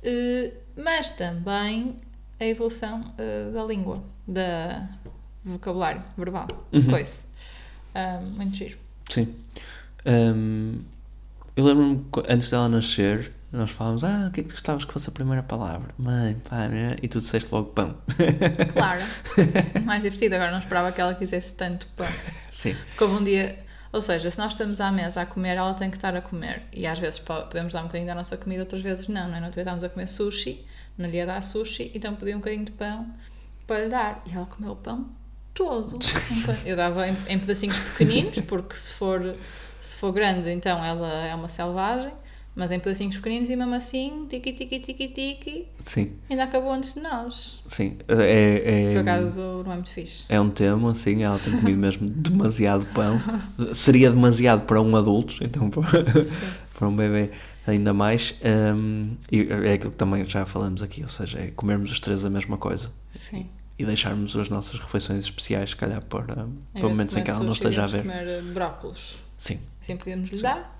eh, 0.03 0.51
mas 0.77 1.09
também 1.11 1.95
a 2.39 2.45
evolução 2.45 3.03
eh, 3.17 3.49
da 3.51 3.63
língua, 3.63 4.03
da 4.27 4.87
vocabulário 5.45 6.01
verbal, 6.17 6.47
Uhum. 6.71 6.85
coisa. 6.89 7.23
Ah, 7.93 8.19
muito 8.21 8.55
giro. 8.57 8.77
Sim. 9.09 9.35
Um, 10.05 10.81
eu 11.55 11.63
lembro-me 11.63 12.05
antes 12.27 12.49
dela 12.49 12.67
nascer, 12.67 13.31
nós 13.51 13.71
falávamos: 13.71 14.03
Ah, 14.03 14.27
o 14.27 14.31
que 14.31 14.41
é 14.41 14.43
que 14.43 14.49
tu 14.49 14.53
gostavas 14.53 14.83
que 14.83 14.91
fosse 14.91 15.07
a 15.09 15.11
primeira 15.11 15.41
palavra? 15.43 15.93
Mãe, 15.97 16.35
pai, 16.49 16.67
né? 16.67 16.95
e 17.01 17.07
tu 17.07 17.19
disseste 17.19 17.49
logo 17.53 17.69
pão. 17.71 17.95
Claro, 18.73 19.01
mais 19.85 20.03
divertido. 20.03 20.35
Agora 20.35 20.51
não 20.51 20.59
esperava 20.59 20.91
que 20.91 20.99
ela 20.99 21.15
quisesse 21.15 21.55
tanto 21.55 21.87
pão. 21.95 22.07
Sim. 22.51 22.75
Houve 22.99 23.13
um 23.15 23.23
dia, 23.23 23.57
ou 23.93 24.01
seja, 24.01 24.29
se 24.29 24.37
nós 24.37 24.51
estamos 24.51 24.81
à 24.81 24.91
mesa 24.91 25.21
a 25.21 25.25
comer, 25.25 25.55
ela 25.55 25.73
tem 25.73 25.89
que 25.89 25.95
estar 25.97 26.13
a 26.15 26.21
comer. 26.21 26.63
E 26.73 26.85
às 26.85 26.99
vezes 26.99 27.19
po- 27.19 27.43
podemos 27.43 27.71
dar 27.73 27.79
um 27.81 27.85
bocadinho 27.85 28.07
da 28.07 28.15
nossa 28.15 28.35
comida, 28.35 28.63
outras 28.63 28.81
vezes 28.81 29.07
não, 29.07 29.27
não 29.29 29.35
é? 29.37 29.39
No 29.39 29.45
outro 29.45 29.53
dia 29.55 29.61
estávamos 29.61 29.83
a 29.85 29.89
comer 29.89 30.07
sushi, 30.07 30.65
não 30.97 31.09
lhe 31.09 31.15
ia 31.17 31.25
dar 31.25 31.41
sushi, 31.41 31.91
então 31.95 32.13
pedi 32.15 32.33
um 32.33 32.39
bocadinho 32.39 32.65
de 32.65 32.71
pão 32.73 33.07
para 33.65 33.83
lhe 33.85 33.89
dar. 33.89 34.21
E 34.25 34.35
ela 34.35 34.45
comeu 34.45 34.73
o 34.73 34.75
pão 34.75 35.07
todo. 35.55 35.97
Eu 36.63 36.75
dava 36.75 37.07
em, 37.07 37.17
em 37.27 37.39
pedacinhos 37.39 37.79
pequeninos, 37.79 38.39
porque 38.41 38.75
se 38.75 38.93
for, 38.93 39.35
se 39.81 39.95
for 39.95 40.11
grande, 40.11 40.51
então 40.51 40.83
ela 40.85 41.25
é 41.25 41.33
uma 41.33 41.47
selvagem. 41.47 42.11
Mas 42.57 42.71
em 42.71 42.79
pedacinhos 42.79 43.17
pequeninos 43.17 43.49
e 43.49 43.55
mesmo 43.57 43.73
assim, 43.75 44.27
tiki 44.29 44.53
tiki 44.53 44.79
tiki 44.79 45.07
tiki, 45.09 45.67
Sim, 45.83 46.13
ainda 46.29 46.45
acabou 46.45 46.71
antes 46.71 46.93
de 46.93 47.01
nós. 47.01 47.61
sim. 47.67 47.97
É, 48.07 48.93
Por 48.93 48.97
é, 48.97 48.97
acaso 49.01 49.41
não 49.65 49.73
é 49.73 49.75
muito 49.75 49.89
fixe. 49.89 50.23
é 50.29 50.39
um 50.39 50.49
tema, 50.49 50.95
sim. 50.95 51.21
Ela 51.21 51.37
tem 51.37 51.51
comido 51.51 51.77
mesmo 51.77 52.07
demasiado 52.15 52.85
pão. 52.93 53.19
Seria 53.73 54.09
demasiado 54.09 54.61
para 54.65 54.81
um 54.81 54.95
adulto, 54.95 55.43
então 55.43 55.69
para, 55.69 55.83
para 56.73 56.87
um 56.87 56.95
bebê 56.95 57.31
ainda 57.67 57.93
mais. 57.93 58.33
Um, 58.41 59.17
e 59.29 59.41
é 59.51 59.73
aquilo 59.73 59.91
que 59.91 59.97
também 59.97 60.25
já 60.25 60.45
falamos 60.45 60.81
aqui, 60.81 61.03
ou 61.03 61.09
seja, 61.09 61.39
é 61.39 61.47
comermos 61.51 61.91
os 61.91 61.99
três 61.99 62.23
a 62.23 62.29
mesma 62.29 62.57
coisa. 62.57 62.89
Sim. 63.09 63.49
E 63.77 63.85
deixarmos 63.85 64.35
as 64.37 64.47
nossas 64.49 64.79
refeições 64.79 65.23
especiais, 65.25 65.71
se 65.71 65.75
calhar, 65.75 66.03
para, 66.05 66.23
para 66.23 66.45
de 66.45 66.81
momentos 66.81 67.15
em 67.17 67.23
que 67.23 67.29
ela 67.29 67.41
não 67.43 67.51
esteja 67.53 67.83
a 67.83 67.87
ver. 67.87 68.01
comer 68.03 68.25
eh, 68.27 68.41
brócolos. 68.41 69.17
Sim. 69.37 69.59
Assim 69.81 69.97
podíamos 69.97 70.29
lhe 70.29 70.41
dar. 70.41 70.73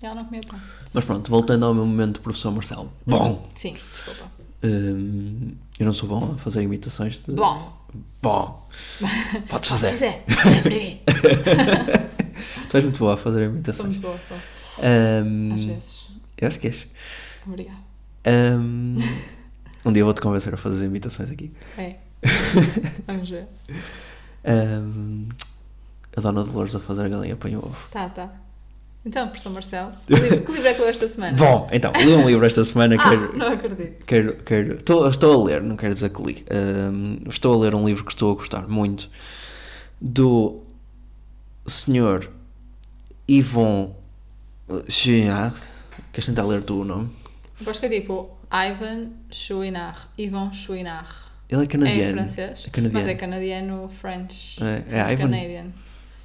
Ela 0.00 0.14
não 0.14 0.24
comia 0.24 0.42
pão. 0.48 0.60
Mas 0.92 1.04
pronto, 1.04 1.28
voltando 1.28 1.66
ao 1.66 1.74
meu 1.74 1.84
momento 1.84 2.14
de 2.14 2.20
professor 2.20 2.52
Marcelo. 2.52 2.92
Bom, 3.04 3.48
Sim, 3.56 3.72
desculpa. 3.74 4.30
hum, 4.62 5.52
eu 5.80 5.86
não 5.86 5.92
sou 5.92 6.08
bom 6.08 6.34
a 6.34 6.38
fazer 6.38 6.62
imitações 6.62 7.24
de. 7.24 7.32
Bom. 7.32 7.76
Bom. 8.22 8.68
Podes 9.48 9.68
Se 9.68 9.74
fazer. 9.74 9.90
quiser, 9.92 10.24
olha 10.46 10.62
para 10.62 10.70
mim. 10.70 11.00
Tu 12.70 12.76
és 12.76 12.84
muito 12.84 12.98
boa 12.98 13.14
a 13.14 13.16
fazer 13.16 13.40
Sou 13.46 13.50
imitações. 13.54 13.88
muito 13.88 14.02
boa, 14.02 14.18
só. 14.28 14.34
Hum, 15.24 15.54
Às 15.54 15.64
vezes. 15.64 16.06
Eu 16.36 16.48
acho 16.48 16.60
que 16.60 16.66
és. 16.68 16.86
Obrigada. 17.46 17.78
Hum, 18.26 18.98
um 19.84 19.92
dia 19.92 20.04
vou-te 20.04 20.20
convencer 20.20 20.52
a 20.54 20.56
fazer 20.56 20.86
imitações 20.86 21.30
aqui. 21.30 21.50
É. 21.76 21.96
Vamos 23.06 23.30
ver. 23.30 23.46
Hum, 24.44 25.28
a 26.16 26.20
Dona 26.20 26.44
Dolores 26.44 26.74
a 26.74 26.80
fazer 26.80 27.02
a 27.02 27.08
galinha 27.08 27.36
põe 27.36 27.56
o 27.56 27.60
ovo. 27.60 27.76
Tá, 27.90 28.08
tá. 28.08 28.30
Então, 29.04 29.26
professor 29.28 29.50
Marcelo, 29.50 29.92
que 30.06 30.14
livro, 30.14 30.40
que 30.42 30.52
livro 30.52 30.68
é 30.68 30.74
que 30.74 30.80
leu 30.80 30.90
esta 30.90 31.08
semana? 31.08 31.36
Bom, 31.36 31.68
então, 31.72 31.92
li 31.92 32.12
um 32.12 32.28
livro 32.28 32.44
esta 32.44 32.64
semana. 32.64 32.96
ah, 32.98 33.08
quero, 33.08 33.36
não 33.36 33.46
acredito. 33.52 34.04
quero, 34.04 34.36
quero, 34.44 34.74
estou, 34.74 35.08
estou 35.08 35.40
a 35.40 35.44
ler, 35.46 35.62
não 35.62 35.76
quero 35.76 35.94
dizer 35.94 36.10
que 36.10 36.22
li. 36.22 36.44
Hum, 36.50 37.18
estou 37.28 37.54
a 37.54 37.58
ler 37.64 37.74
um 37.74 37.86
livro 37.86 38.04
que 38.04 38.12
estou 38.12 38.32
a 38.32 38.34
gostar 38.34 38.68
muito 38.68 39.08
do 40.00 40.62
senhor 41.66 42.30
Yvon 43.30 43.94
Chouinard. 44.88 45.58
Queres 46.12 46.26
tentar 46.26 46.42
ler 46.44 46.62
tu 46.62 46.80
o 46.80 46.84
nome? 46.84 47.10
Acho 47.66 47.80
que 47.80 47.86
é 47.86 48.00
tipo 48.00 48.36
Ivan 48.52 49.10
Chouinard. 49.30 49.98
Yvon 50.18 50.52
Chouinard. 50.52 51.27
Ele 51.48 51.62
é 51.62 51.64
É 51.64 51.66
canadiano. 51.66 52.12
francês? 52.18 52.64
É 52.66 52.70
canadiano. 52.70 52.92
Mas 52.98 53.06
é 53.06 53.14
canadiano 53.14 53.90
French. 54.00 54.62
É, 54.62 54.84
é 54.98 55.12
Ivan. 55.12 55.16
Canadian. 55.24 55.66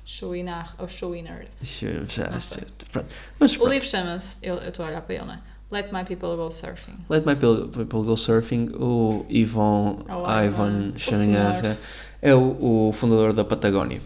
Chouinard 0.05 0.71
ou 0.79 0.87
Chouinard. 0.87 1.47
Chou- 1.63 1.89
já- 2.09 2.29
Não 2.29 2.39
sei. 2.39 2.63
pronto. 2.91 3.07
Mas 3.39 3.57
O 3.57 3.67
livro 3.67 3.87
chama-se, 3.87 4.37
eu 4.45 4.57
estou 4.67 4.83
a 4.85 4.89
olhar 4.89 5.01
para 5.01 5.15
ele, 5.15 5.25
não 5.25 5.33
é? 5.33 5.39
Let 5.71 5.91
My 5.93 6.03
People 6.03 6.35
Go 6.35 6.51
Surfing. 6.51 6.97
Let 7.09 7.25
My 7.25 7.35
People, 7.35 8.03
Go 8.03 8.15
Surfing, 8.17 8.69
o 8.75 9.25
Yvon 9.29 10.03
Ivan 10.07 10.43
Ivan, 10.45 10.93
Chouinard 10.97 11.61
senhor. 11.61 11.77
é 12.21 12.35
o, 12.35 12.89
o 12.89 12.93
fundador 12.93 13.33
da 13.33 13.43
Patagónia. 13.45 13.99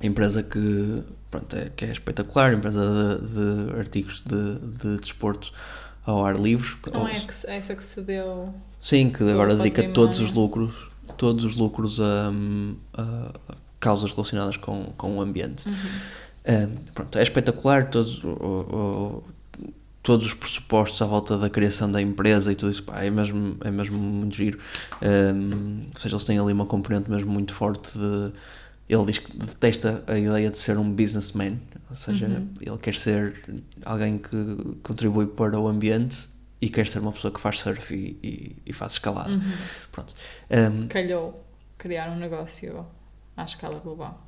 Empresa 0.00 0.42
que, 0.42 1.02
pronto, 1.30 1.56
é, 1.56 1.70
que 1.74 1.86
é 1.86 1.90
espetacular, 1.90 2.52
empresa 2.52 3.18
de, 3.18 3.72
de 3.72 3.78
artigos 3.80 4.22
de, 4.24 4.58
de 4.94 5.00
desporto 5.00 5.50
ao 6.06 6.24
ar 6.24 6.36
livre. 6.38 6.74
Não 6.92 7.06
é 7.06 7.14
que 7.20 7.34
se- 7.34 7.46
essa 7.50 7.74
que 7.74 7.82
se 7.84 8.00
deu. 8.00 8.54
Sim, 8.80 9.10
que 9.10 9.22
agora 9.28 9.54
dedica 9.56 9.88
todos 9.90 10.20
os 10.20 10.30
lucros, 10.32 10.72
todos 11.16 11.44
os 11.44 11.56
lucros 11.56 12.00
a, 12.00 12.30
a 12.94 13.30
causas 13.80 14.10
relacionadas 14.12 14.56
com, 14.56 14.92
com 14.96 15.16
o 15.18 15.20
ambiente. 15.20 15.68
Uhum. 15.68 15.74
Um, 16.48 16.74
pronto, 16.94 17.18
é 17.18 17.22
espetacular 17.22 17.90
todos, 17.90 18.22
o- 18.22 18.28
o- 18.28 19.24
todos 20.02 20.26
os 20.28 20.34
pressupostos 20.34 21.02
à 21.02 21.06
volta 21.06 21.36
da 21.36 21.50
criação 21.50 21.90
da 21.90 22.00
empresa 22.00 22.52
e 22.52 22.54
tudo 22.54 22.70
isso, 22.70 22.84
pá, 22.84 23.02
é, 23.02 23.10
mesmo, 23.10 23.56
é 23.64 23.70
mesmo 23.72 23.98
muito 23.98 24.36
giro. 24.36 24.58
Um, 25.02 25.80
ou 25.92 26.00
seja, 26.00 26.14
eles 26.14 26.24
têm 26.24 26.38
ali 26.38 26.52
uma 26.52 26.66
componente 26.66 27.10
mesmo 27.10 27.30
muito 27.32 27.52
forte 27.52 27.90
de. 27.98 28.30
Ele 28.88 29.04
diz 29.06 29.18
que 29.18 29.36
detesta 29.36 30.04
a 30.06 30.16
ideia 30.18 30.48
de 30.50 30.56
ser 30.58 30.78
um 30.78 30.88
businessman, 30.90 31.58
ou 31.90 31.96
seja, 31.96 32.26
Uhum. 32.28 32.48
ele 32.60 32.78
quer 32.78 32.94
ser 32.94 33.42
alguém 33.84 34.18
que 34.18 34.76
contribui 34.82 35.26
para 35.26 35.58
o 35.58 35.66
ambiente 35.66 36.28
e 36.60 36.68
quer 36.68 36.86
ser 36.86 37.00
uma 37.00 37.12
pessoa 37.12 37.32
que 37.32 37.40
faz 37.40 37.58
surf 37.58 37.92
e, 37.94 38.16
e, 38.22 38.56
e 38.66 38.72
faz 38.72 38.92
escalada. 38.92 39.30
Uhum. 39.30 39.42
Pronto. 39.90 40.14
Um, 40.50 40.86
Calhou 40.88 41.44
criar 41.76 42.10
um 42.10 42.16
negócio 42.16 42.86
à 43.36 43.44
escala 43.44 43.78
global. 43.80 44.24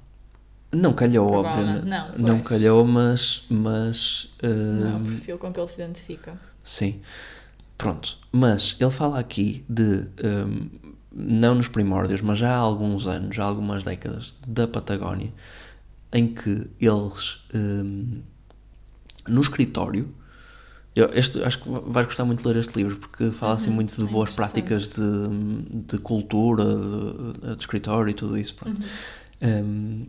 não 0.73 0.93
calhou, 0.93 1.33
obviamente. 1.33 1.87
não, 2.19 2.41
pois. 2.41 2.49
calhou, 2.49 2.85
mas. 2.85 3.47
mas 3.49 4.35
Não 4.43 4.91
é 4.91 4.95
o 4.95 4.97
um, 4.99 5.05
perfil 5.05 5.38
com 5.38 5.53
que 5.53 5.61
ele 5.61 5.69
se 5.69 5.81
identifica. 5.83 6.38
Sim. 6.62 7.00
Pronto. 7.79 8.19
Mas 8.33 8.77
ele 8.81 8.91
fala 8.91 9.19
aqui 9.21 9.65
de, 9.69 10.05
hum, 10.25 10.69
não 11.12 11.55
nos 11.55 11.69
primórdios, 11.69 12.21
mas 12.21 12.38
já 12.38 12.50
há 12.50 12.57
alguns 12.59 13.07
anos, 13.07 13.35
já 13.35 13.45
há 13.45 13.47
algumas 13.47 13.83
décadas, 13.83 14.35
da 14.47 14.67
Patagónia, 14.69 15.33
em 16.12 16.29
que 16.29 16.67
eles, 16.81 17.43
hum, 17.55 18.21
no 19.27 19.41
escritório, 19.41 20.09
eu, 20.95 21.11
este, 21.15 21.43
acho 21.43 21.61
que 21.61 21.69
vais 21.69 22.07
gostar 22.07 22.25
muito 22.25 22.43
de 22.43 22.49
ler 22.49 22.57
este 22.57 22.77
livro, 22.77 22.97
porque 22.97 23.31
fala 23.31 23.55
assim 23.55 23.69
Uhum, 23.71 23.77
muito 23.77 23.95
de 23.97 24.03
é 24.03 24.07
boas 24.07 24.33
práticas 24.35 24.88
de, 24.88 25.83
de 25.87 25.99
cultura, 25.99 26.65
de, 26.65 27.55
de 27.55 27.61
escritório 27.61 28.11
e 28.11 28.15
tudo 28.15 28.37
isso. 28.37 28.57
Uhum. 28.67 28.77
Hum, 29.41 30.07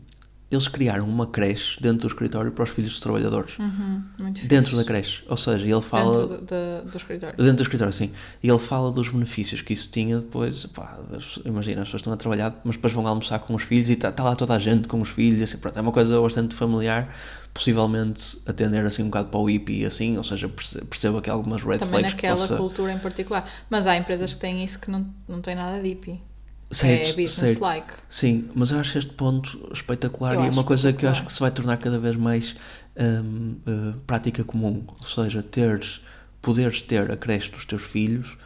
eles 0.51 0.67
criaram 0.67 1.07
uma 1.07 1.27
creche 1.27 1.79
dentro 1.81 1.99
do 2.01 2.07
escritório 2.07 2.51
para 2.51 2.63
os 2.63 2.69
filhos 2.71 2.91
dos 2.91 2.99
trabalhadores. 2.99 3.57
Uhum, 3.59 4.03
Dentro 4.45 4.75
da 4.75 4.83
creche. 4.83 5.23
Ou 5.29 5.37
seja, 5.37 5.63
ele 5.65 5.81
fala. 5.81 6.11
Dentro 6.27 6.37
do, 6.37 6.45
do, 6.85 6.91
do 6.91 6.97
escritório. 6.97 7.37
Dentro 7.37 7.53
do 7.57 7.61
escritório, 7.61 7.93
sim. 7.93 8.11
E 8.41 8.49
ele 8.49 8.57
fala 8.57 8.91
dos 8.91 9.09
benefícios 9.09 9.61
que 9.61 9.73
isso 9.73 9.89
tinha 9.91 10.17
depois. 10.17 10.65
Pá, 10.67 10.97
imagina, 11.45 11.81
as 11.81 11.87
pessoas 11.87 12.01
estão 12.01 12.13
a 12.13 12.17
trabalhar, 12.17 12.59
mas 12.63 12.75
depois 12.77 12.91
vão 12.93 13.05
almoçar 13.07 13.37
com 13.39 13.53
os 13.53 13.61
filhos 13.63 13.89
e 13.89 13.93
está 13.93 14.11
lá 14.23 14.35
toda 14.35 14.55
a 14.55 14.59
gente 14.59 14.87
com 14.87 14.99
os 14.99 15.09
filhos. 15.09 15.41
Assim, 15.41 15.57
pronto, 15.59 15.77
é 15.77 15.81
uma 15.81 15.91
coisa 15.91 16.19
bastante 16.19 16.55
familiar. 16.55 17.13
Possivelmente 17.53 18.39
atender 18.45 18.85
assim 18.85 19.01
um 19.03 19.07
bocado 19.07 19.29
para 19.29 19.39
o 19.39 19.45
hippie 19.49 19.83
assim, 19.85 20.17
ou 20.17 20.23
seja, 20.23 20.47
perce- 20.47 20.85
perceba 20.85 21.19
que 21.21 21.29
algumas 21.29 21.63
red 21.63 21.79
Também 21.79 21.99
flags 22.01 22.13
que 22.13 22.27
naquela 22.27 22.37
possa... 22.47 22.57
cultura 22.57 22.93
em 22.93 22.99
particular. 22.99 23.49
Mas 23.69 23.85
há 23.87 23.97
empresas 23.97 24.33
que 24.35 24.39
têm 24.39 24.63
isso 24.63 24.79
que 24.79 24.89
não, 24.89 25.05
não 25.27 25.41
têm 25.41 25.55
nada 25.55 25.79
de 25.81 25.89
hippie. 25.89 26.21
Certo, 26.71 27.09
é 27.09 27.13
business-like. 27.23 27.93
Sim, 28.07 28.49
mas 28.53 28.69
eu 28.69 28.79
acho 28.79 28.97
este 28.97 29.11
ponto 29.13 29.69
espetacular 29.73 30.35
Eu 30.35 30.43
e 30.43 30.47
é 30.47 30.49
uma 30.49 30.63
coisa 30.63 30.93
que 30.93 31.05
eu 31.05 31.09
acho 31.09 31.25
que 31.25 31.33
se 31.33 31.39
vai 31.39 31.49
tornar 31.49 31.77
cada 31.77 31.97
vez 31.97 32.15
mais 32.15 32.55
hum, 32.95 33.55
eh, 33.65 33.95
prática 34.05 34.43
comum. 34.43 34.83
Ou 34.87 35.07
seja, 35.07 35.41
teres, 35.41 35.99
poderes 36.41 36.81
ter 36.81 37.11
a 37.11 37.17
creche 37.17 37.49
dos 37.49 37.65
teus 37.65 37.81
filhos 37.81 38.37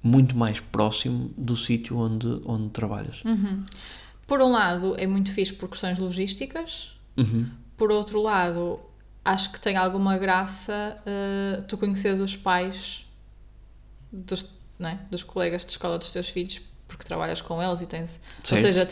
muito 0.00 0.36
mais 0.36 0.60
próximo 0.60 1.32
do 1.36 1.56
sítio 1.56 1.98
onde, 1.98 2.40
onde 2.44 2.68
trabalhas. 2.70 3.24
Uhum. 3.24 3.64
Por 4.28 4.40
um 4.40 4.52
lado, 4.52 4.94
é 4.96 5.06
muito 5.06 5.32
fixe 5.32 5.52
por 5.52 5.68
questões 5.68 5.98
logísticas. 5.98 6.92
Uhum. 7.16 7.48
Por 7.76 7.90
outro 7.90 8.22
lado, 8.22 8.78
acho 9.24 9.50
que 9.50 9.60
tem 9.60 9.76
alguma 9.76 10.16
graça 10.16 10.98
eh, 11.04 11.62
tu 11.66 11.76
conheces 11.76 12.20
os 12.20 12.36
pais 12.36 13.04
dos, 14.12 14.48
é? 14.78 14.98
dos 15.10 15.24
colegas 15.24 15.66
de 15.66 15.72
escola 15.72 15.98
dos 15.98 16.12
teus 16.12 16.28
filhos 16.28 16.60
porque 16.88 17.04
trabalhas 17.04 17.40
com 17.40 17.62
eles 17.62 17.80
e 17.80 17.86
tens. 17.86 18.20
Ou 18.40 18.62
seja, 18.62 18.88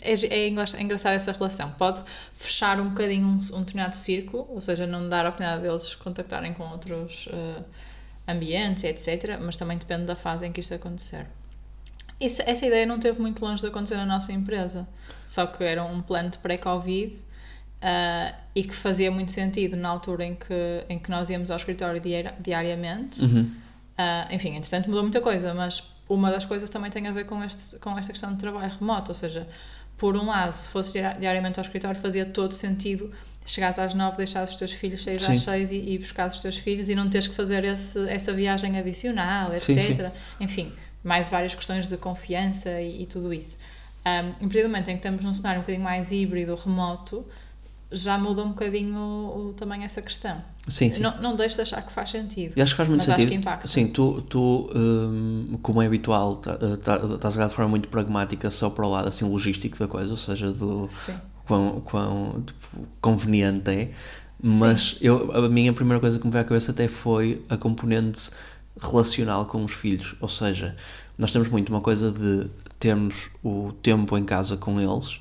é, 0.00 0.12
é 0.12 0.46
é 0.78 0.82
engraçada 0.82 1.14
essa 1.14 1.32
relação. 1.32 1.70
Pode 1.72 2.02
fechar 2.36 2.80
um 2.80 2.88
bocadinho 2.90 3.26
um, 3.26 3.38
um 3.56 3.60
determinado 3.60 3.96
círculo, 3.96 4.46
ou 4.50 4.60
seja, 4.60 4.86
não 4.86 5.08
dar 5.08 5.26
a 5.26 5.28
oportunidade 5.28 5.62
deles 5.62 5.94
contactarem 5.96 6.54
com 6.54 6.64
outros 6.70 7.28
eh, 7.32 7.62
ambientes, 8.32 8.84
etc. 8.84 9.38
Mas 9.40 9.56
também 9.56 9.76
depende 9.78 10.04
da 10.04 10.16
fase 10.16 10.46
em 10.46 10.52
que 10.52 10.60
isto 10.60 10.74
acontecer. 10.74 11.26
Isso- 12.20 12.42
essa 12.44 12.66
ideia 12.66 12.84
não 12.86 12.98
teve 12.98 13.20
muito 13.20 13.44
longe 13.44 13.60
de 13.62 13.68
acontecer 13.68 13.96
na 13.96 14.06
nossa 14.06 14.32
empresa, 14.32 14.86
só 15.24 15.46
que 15.46 15.64
era 15.64 15.82
um 15.84 16.02
plano 16.02 16.30
de 16.30 16.38
pré-Covid 16.38 17.18
ah, 17.82 18.34
e 18.54 18.62
que 18.62 18.74
fazia 18.74 19.10
muito 19.10 19.32
sentido 19.32 19.74
na 19.76 19.88
altura 19.88 20.24
em 20.24 20.34
que, 20.34 20.84
em 20.88 20.98
que 20.98 21.10
nós 21.10 21.30
íamos 21.30 21.50
ao 21.50 21.56
escritório 21.56 22.00
diari- 22.00 22.34
diariamente. 22.40 23.22
Uhum. 23.22 23.50
Ah, 23.96 24.28
enfim, 24.30 24.50
entretanto 24.56 24.86
mudou 24.88 25.02
muita 25.02 25.20
coisa, 25.20 25.52
mas 25.54 25.82
uma 26.14 26.30
das 26.30 26.44
coisas 26.44 26.68
também 26.68 26.90
tem 26.90 27.06
a 27.06 27.12
ver 27.12 27.24
com, 27.24 27.42
este, 27.42 27.76
com 27.78 27.96
esta 27.98 28.12
questão 28.12 28.32
de 28.32 28.38
trabalho 28.38 28.72
remoto, 28.78 29.10
ou 29.10 29.14
seja, 29.14 29.46
por 29.96 30.16
um 30.16 30.26
lado, 30.26 30.52
se 30.52 30.68
fosses 30.68 30.92
dia- 30.92 31.16
diariamente 31.18 31.58
ao 31.58 31.64
escritório, 31.64 32.00
fazia 32.00 32.26
todo 32.26 32.52
sentido 32.52 33.10
chegares 33.46 33.78
às 33.78 33.94
nove, 33.94 34.18
deixares 34.18 34.50
os 34.50 34.56
teus 34.56 34.72
filhos, 34.72 35.02
Sim. 35.02 35.12
às 35.12 35.42
seis 35.42 35.70
e, 35.70 35.76
e 35.76 35.98
buscares 35.98 36.34
os 36.34 36.42
teus 36.42 36.56
filhos 36.58 36.88
e 36.88 36.94
não 36.94 37.08
teres 37.08 37.26
que 37.26 37.34
fazer 37.34 37.64
esse, 37.64 37.98
essa 38.08 38.32
viagem 38.32 38.78
adicional, 38.78 39.50
Sim, 39.58 39.72
etc. 39.78 40.12
Enfim, 40.38 40.72
mais 41.02 41.28
várias 41.28 41.54
questões 41.54 41.88
de 41.88 41.96
confiança 41.96 42.80
e, 42.80 43.02
e 43.02 43.06
tudo 43.06 43.32
isso. 43.32 43.58
Um, 44.04 44.28
em 44.44 44.48
partir 44.48 44.62
do 44.62 44.68
momento 44.68 44.88
em 44.88 44.92
que 44.92 44.98
estamos 44.98 45.24
num 45.24 45.34
cenário 45.34 45.58
um 45.60 45.62
bocadinho 45.62 45.84
mais 45.84 46.12
híbrido, 46.12 46.54
remoto, 46.54 47.26
já 47.92 48.16
muda 48.16 48.42
um 48.42 48.48
bocadinho 48.50 48.96
o, 48.96 49.48
o- 49.48 49.52
também 49.54 49.82
essa 49.84 50.00
questão. 50.00 50.42
Sim, 50.68 50.92
sim. 50.92 51.00
Não, 51.00 51.20
não 51.20 51.34
deixes 51.36 51.56
de 51.56 51.62
achar 51.62 51.82
que 51.82 51.92
faz 51.92 52.10
sentido. 52.10 52.52
Eu 52.56 52.62
acho 52.62 52.72
que 52.72 52.76
faz 52.76 52.88
muito 52.88 53.00
mas 53.00 53.10
acho 53.10 53.18
sentido. 53.20 53.30
que 53.34 53.40
impacta. 53.40 53.68
Sim, 53.68 53.88
tu, 53.88 54.22
tu 54.22 54.70
hum, 54.74 55.58
como 55.62 55.82
é 55.82 55.86
habitual, 55.86 56.36
tá- 56.36 56.56
tá- 56.82 57.00
estás 57.14 57.36
a 57.36 57.40
olhar 57.40 57.48
de 57.48 57.54
forma 57.54 57.68
muito 57.70 57.88
pragmática 57.88 58.50
só 58.50 58.70
para 58.70 58.86
o 58.86 58.90
lado 58.90 59.08
assim, 59.08 59.24
logístico 59.28 59.78
da 59.78 59.88
coisa, 59.88 60.10
ou 60.10 60.16
seja, 60.16 60.52
do 60.52 60.86
Sim. 60.90 61.16
quão, 61.46 61.80
quão 61.80 62.42
tipo, 62.46 62.86
conveniente 63.00 63.68
é. 63.70 63.90
Mas 64.42 64.96
eu, 65.00 65.32
a 65.32 65.48
minha 65.48 65.72
primeira 65.72 66.00
coisa 66.00 66.18
que 66.18 66.24
me 66.24 66.30
veio 66.32 66.42
à 66.44 66.46
cabeça 66.46 66.70
até 66.70 66.88
foi 66.88 67.44
a 67.48 67.56
componente 67.56 68.30
relacional 68.80 69.46
com 69.46 69.64
os 69.64 69.72
filhos. 69.72 70.14
Ou 70.20 70.28
seja, 70.28 70.76
nós 71.18 71.32
temos 71.32 71.48
muito 71.48 71.68
uma 71.70 71.80
coisa 71.80 72.10
de 72.10 72.46
termos 72.78 73.28
o 73.42 73.72
tempo 73.82 74.16
em 74.16 74.24
casa 74.24 74.56
com 74.56 74.80
eles, 74.80 75.20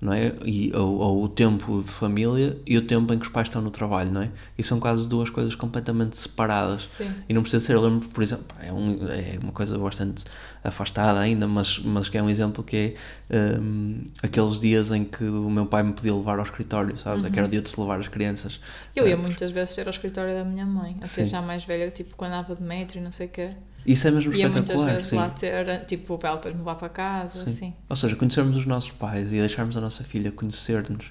não 0.00 0.12
é? 0.12 0.32
E, 0.44 0.72
ou, 0.74 0.98
ou 0.98 1.24
o 1.24 1.28
tempo 1.28 1.82
de 1.82 1.90
família 1.90 2.56
e 2.66 2.78
o 2.78 2.82
tempo 2.82 3.12
em 3.12 3.18
que 3.18 3.26
os 3.26 3.32
pais 3.32 3.48
estão 3.48 3.60
no 3.60 3.70
trabalho, 3.70 4.10
não 4.10 4.22
é? 4.22 4.30
E 4.56 4.62
são 4.62 4.80
quase 4.80 5.06
duas 5.08 5.28
coisas 5.28 5.54
completamente 5.54 6.16
separadas. 6.16 6.84
Sim. 6.84 7.10
E 7.28 7.34
não 7.34 7.42
precisa 7.42 7.64
ser, 7.64 7.74
eu 7.74 7.82
lembro, 7.82 8.08
por 8.08 8.22
exemplo, 8.22 8.46
é, 8.60 8.72
um, 8.72 9.06
é 9.08 9.38
uma 9.42 9.52
coisa 9.52 9.76
bastante 9.76 10.24
afastada 10.62 11.18
ainda, 11.18 11.46
mas, 11.48 11.78
mas 11.78 12.08
que 12.08 12.18
é 12.18 12.22
um 12.22 12.28
exemplo 12.30 12.62
que 12.62 12.96
é 13.30 13.58
um, 13.60 14.04
aqueles 14.22 14.60
dias 14.60 14.90
em 14.92 15.04
que 15.04 15.24
o 15.24 15.50
meu 15.50 15.66
pai 15.66 15.82
me 15.82 15.92
podia 15.92 16.14
levar 16.14 16.38
ao 16.38 16.44
escritório, 16.44 16.96
sabes? 16.98 17.24
É 17.24 17.30
que 17.30 17.38
era 17.38 17.46
o 17.46 17.50
dia 17.50 17.62
de 17.62 17.70
se 17.70 17.80
levar 17.80 17.98
as 18.00 18.08
crianças. 18.08 18.60
Eu 18.94 19.06
ia 19.08 19.14
Eh, 19.14 19.16
muitas 19.16 19.50
vezes 19.50 19.74
ter 19.74 19.86
ao 19.86 19.90
escritório 19.90 20.34
da 20.34 20.44
minha 20.44 20.66
mãe, 20.66 20.96
até 21.02 21.24
Sim. 21.24 21.24
já 21.24 21.40
mais 21.42 21.64
velha, 21.64 21.90
tipo 21.90 22.16
quando 22.16 22.32
andava 22.32 22.54
de 22.54 22.62
metro 22.62 22.98
e 22.98 23.00
não 23.00 23.10
sei 23.10 23.26
o 23.26 23.30
quê. 23.30 23.50
Isso 23.86 24.06
é 24.06 24.10
mesmo 24.10 24.32
Ia 24.34 24.48
muitas 24.50 24.64
espetacular, 24.64 24.92
vezes 24.94 25.06
sim. 25.08 25.16
lá 25.16 25.30
ter, 25.30 25.86
tipo, 25.86 26.18
para 26.18 26.28
ela 26.28 26.36
depois 26.36 26.54
me 26.54 26.60
levar 26.60 26.74
para 26.74 26.88
casa, 26.90 27.38
Sim. 27.44 27.50
assim. 27.50 27.74
Ou 27.88 27.96
seja, 27.96 28.14
conhecermos 28.14 28.56
os 28.58 28.66
nossos 28.66 28.90
pais 28.90 29.28
e 29.32 29.36
deixarmos 29.40 29.74
a 29.76 29.80
nossa 29.80 30.04
filha 30.04 30.30
conhecer-nos 30.30 31.10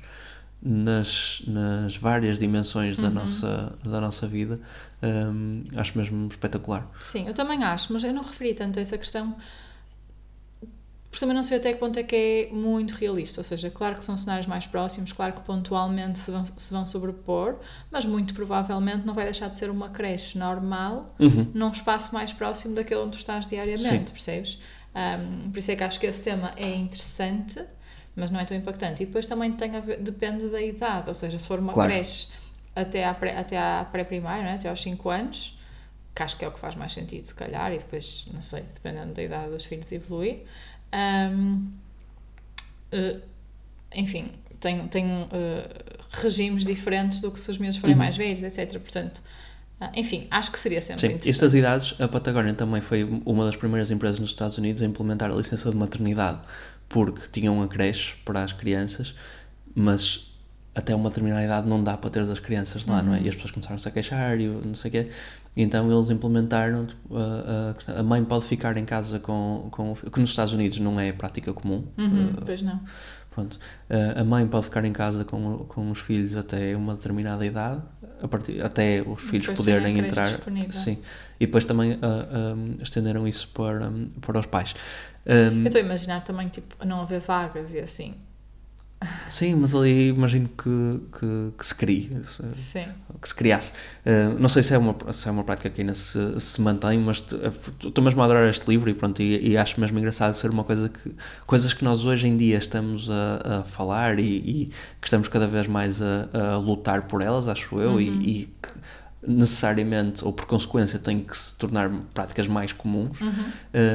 nas, 0.62 1.42
nas 1.48 1.96
várias 1.98 2.38
dimensões 2.38 2.98
da, 2.98 3.08
Uhum. 3.08 3.13
nossa, 3.13 3.74
da 3.84 4.01
nossa 4.01 4.28
vida, 4.28 4.60
hum, 5.01 5.63
acho 5.75 5.98
mesmo 5.98 6.28
espetacular. 6.28 6.89
Sim, 7.00 7.28
eu 7.28 7.34
também 7.34 7.63
acho, 7.63 7.94
mas 7.94 8.04
eu 8.04 8.13
não 8.13 8.24
referi 8.24 8.54
tanto 8.54 8.78
a 8.80 8.82
essa 8.82 8.98
questão. 8.98 9.36
Porque 11.10 11.22
também 11.22 11.36
não 11.36 11.44
sei 11.44 11.58
até 11.58 11.74
que 11.74 11.80
ponto 11.80 11.98
é 11.98 12.04
que 12.04 12.16
é 12.51 12.54
muito 12.54 12.94
realista. 12.94 13.39
Ou 13.39 13.44
seja, 13.44 13.72
claro 13.72 13.96
que 13.96 14.04
são 14.04 14.16
cenários 14.16 14.46
mais 14.46 14.68
próximos, 14.68 15.12
claro 15.12 15.34
que 15.34 15.42
pontualmente 15.42 16.20
se 16.20 16.30
vão, 16.30 16.46
se 16.56 16.72
vão 16.72 16.86
sobrepor, 16.86 17.56
mas 17.89 18.06
muito 18.06 18.34
provavelmente 18.36 19.08
não 19.08 19.16
vai 19.16 19.24
deixar 19.24 19.50
de 19.50 19.56
ser 19.56 19.72
uma 19.72 19.89
creche 19.89 20.38
normal 20.38 21.16
Uhum. 21.20 21.48
num 21.54 21.72
espaço 21.72 22.13
mais 22.13 22.32
próximo 22.32 22.75
daquele 22.75 23.00
onde 23.01 23.12
tu 23.13 23.18
estás 23.20 23.48
diariamente, 23.48 23.88
Sim. 23.88 24.13
percebes? 24.13 24.60
Um, 24.94 25.50
por 25.50 25.58
isso 25.58 25.72
é 25.72 25.75
que 25.75 25.84
acho 25.84 26.00
que 26.00 26.06
esse 26.06 26.22
tema 26.22 26.51
é 26.56 26.75
interessante, 26.75 27.60
mas 28.16 28.30
não 28.32 28.39
é 28.39 28.46
tão 28.46 28.56
impactante. 28.58 29.04
E 29.04 29.06
depois 29.06 29.25
também 29.28 29.51
tem 29.54 29.75
a 29.75 29.80
ver, 29.80 30.00
depende 30.01 30.48
da 30.50 30.62
idade, 30.62 31.08
ou 31.08 31.13
seja, 31.13 31.38
se 31.39 31.48
for 31.48 31.60
uma 31.60 31.74
Claro. 31.74 31.89
creche 31.92 32.28
até 32.75 33.06
à, 33.06 33.13
pré, 33.13 33.38
até 33.38 33.58
à 33.58 33.86
pré-primária, 33.92 34.44
não 34.44 34.51
é? 34.51 34.56
até 34.56 34.70
aos 34.70 34.82
5 34.82 35.10
anos, 35.10 35.58
que 36.16 36.24
acho 36.24 36.38
que 36.38 36.44
é 36.46 36.48
o 36.48 36.51
que 36.51 36.60
faz 36.60 36.75
mais 36.75 36.92
sentido, 36.94 37.25
se 37.25 37.34
calhar, 37.34 37.72
e 37.74 37.78
depois, 37.78 38.25
não 38.34 38.42
sei, 38.42 38.63
dependendo 38.74 39.13
da 39.13 39.24
idade 39.24 39.51
dos 39.51 39.66
filhos, 39.66 39.92
evoluir. 39.92 40.39
Um, 40.94 41.68
eh, 42.92 43.18
enfim, 43.96 44.32
tem, 44.60 44.88
tem 44.88 45.28
eh, 45.32 45.70
regimes 46.12 46.66
diferentes 46.66 47.22
do 47.22 47.32
que 47.32 47.39
se 47.39 47.50
os 47.51 47.58
meus 47.58 47.78
forem 47.78 47.96
Uhum. 47.96 48.00
mais 48.01 48.18
velhos, 48.18 48.44
etc. 48.44 48.80
Portanto, 48.80 49.22
ah, 49.80 49.92
enfim, 49.96 50.28
acho 50.30 50.51
que 50.51 50.60
seria 50.60 50.82
sempre 50.82 51.01
Sim, 51.01 51.08
interessante. 51.08 51.30
estas 51.32 51.54
idades, 51.54 51.96
a 52.01 52.08
Patagónia 52.08 52.54
também 52.54 52.82
foi 52.82 53.04
uma 53.25 53.46
das 53.46 53.56
primeiras 53.56 53.89
empresas 53.92 54.20
nos 54.20 54.30
Estados 54.30 54.58
Unidos 54.58 54.82
a 54.82 54.86
implementar 54.86 55.32
a 55.32 55.36
licença 55.36 55.70
de 55.72 55.78
maternidade, 55.78 56.39
porque 56.89 57.22
tinham 57.31 57.55
uma 57.55 57.67
creche 57.67 58.15
para 58.25 58.43
as 58.43 58.51
crianças, 58.51 59.15
mas 59.75 60.27
até 60.75 60.96
uma 60.96 61.10
determinada 61.10 61.43
idade 61.43 61.67
não 61.67 61.84
dá 61.84 61.96
para 61.98 62.10
ter 62.10 62.19
as 62.22 62.39
crianças 62.39 62.86
lá, 62.86 63.01
não 63.01 63.13
é? 63.13 63.19
Uhum. 63.19 63.25
E 63.25 63.29
as 63.29 63.36
pessoas 63.36 63.51
começaram-se 63.51 63.88
a 63.88 63.91
queixar 63.91 64.39
e 64.39 64.48
não 64.48 64.75
sei 64.75 64.89
o 64.89 64.91
quê. 64.91 65.12
Então 65.58 65.91
eles 65.91 66.10
implementaram 66.10 66.88
a, 67.12 67.69
a 67.72 67.74
questão- 67.74 67.98
a 67.98 68.03
mãe 68.03 68.24
pode 68.24 68.46
ficar 68.46 68.77
em 68.77 68.86
casa 68.86 69.19
com, 69.19 69.67
com 69.72 69.96
que 69.96 70.19
nos 70.19 70.29
Estados 70.29 70.53
Unidos 70.53 70.79
não 70.79 71.00
é 71.00 71.12
prática 71.12 71.53
comum. 71.53 71.86
Uhum, 71.98 72.34
eh, 72.38 72.41
pois 72.46 72.62
não. 72.62 72.79
Pronto. 73.31 73.60
Uh, 73.89 74.19
a 74.22 74.24
mãe 74.24 74.48
pode 74.48 74.65
ficar 74.65 74.84
em 74.86 74.93
casa 74.93 75.24
com, 75.25 75.65
com 75.67 75.91
os 75.91 76.00
filhos 76.00 76.36
até 76.36 76.75
uma 76.75 76.96
determinada 76.96 77.46
idade, 77.46 77.81
a 78.22 78.27
partir, 78.27 78.62
até 78.63 79.01
os 79.01 79.22
filhos 79.22 79.48
poderem 79.48 79.98
entrar. 80.00 80.25
disponível. 80.27 80.72
Sim. 80.72 80.98
E 81.39 81.46
depois 81.46 81.63
também 81.63 81.93
uh, 81.93 82.55
um, 82.55 82.77
estenderam 82.81 83.27
isso 83.27 83.48
para, 83.53 83.88
um, 83.89 84.10
para 84.22 84.39
os 84.39 84.46
pais. 84.46 84.74
Um, 85.25 85.62
Eu 85.62 85.67
estou 85.67 85.81
a 85.81 85.86
imaginar 85.86 86.22
também, 86.24 86.50
tipo, 86.50 86.75
não 86.86 87.01
haver 87.01 87.22
vagas 87.22 87.74
e 87.74 87.79
assim. 87.79 88.13
sim, 89.29 89.55
mas 89.55 89.74
ali 89.74 90.10
imagino 90.10 90.50
que, 90.50 91.00
que, 91.17 91.51
que 91.58 91.65
se 91.65 91.74
crie, 91.74 92.17
Sim. 92.51 92.88
que 93.22 93.27
se 93.29 93.34
criasse. 93.34 93.72
Uh, 94.05 94.38
não 94.38 94.50
sei 94.50 94.62
se 94.62 94.74
é 94.74 94.77
uma, 94.77 94.93
se 95.13 95.25
é 95.27 95.31
uma 95.31 95.43
prática 95.46 95.69
que 95.69 95.79
ainda 95.79 95.93
se, 95.93 96.38
se 96.38 96.60
mantém, 96.60 97.00
mas 97.00 97.24
estou 97.81 98.03
mesmo 98.03 98.22
a 98.22 98.25
adorar 98.25 98.50
este 98.50 98.67
livro 98.69 98.89
e 98.89 98.93
pronto, 98.93 99.22
e, 99.22 99.51
e 99.51 99.58
acho 99.58 99.79
mesmo 99.79 99.98
engraçado 99.98 100.34
ser 100.34 100.50
uma 100.50 100.65
coisa 100.65 100.89
que 100.89 101.13
coisas 101.48 101.72
que 101.74 101.81
nós 101.86 102.03
hoje 102.03 102.27
em 102.27 102.36
dia 102.36 102.58
estamos 102.58 103.10
a, 103.10 103.60
a 103.60 103.63
falar 103.63 104.19
e, 104.19 104.24
e 104.38 104.65
que 105.00 105.08
estamos 105.08 105.29
cada 105.29 105.48
vez 105.48 105.65
mais 105.67 106.01
a, 106.01 106.27
a 106.34 106.58
lutar 106.58 107.03
por 107.03 107.22
elas, 107.22 107.48
acho 107.48 107.79
eu, 107.79 107.91
Uhum. 107.91 108.01
e, 108.01 108.41
e 108.41 108.45
que 108.62 108.69
necessariamente 109.25 110.23
ou 110.23 110.32
por 110.32 110.45
consequência 110.45 110.97
têm 110.97 111.19
que 111.21 111.38
se 111.38 111.53
tornar 111.55 111.89
práticas 112.13 112.47
mais 112.47 112.71
comuns. 112.71 113.19
Uhum. 113.19 113.51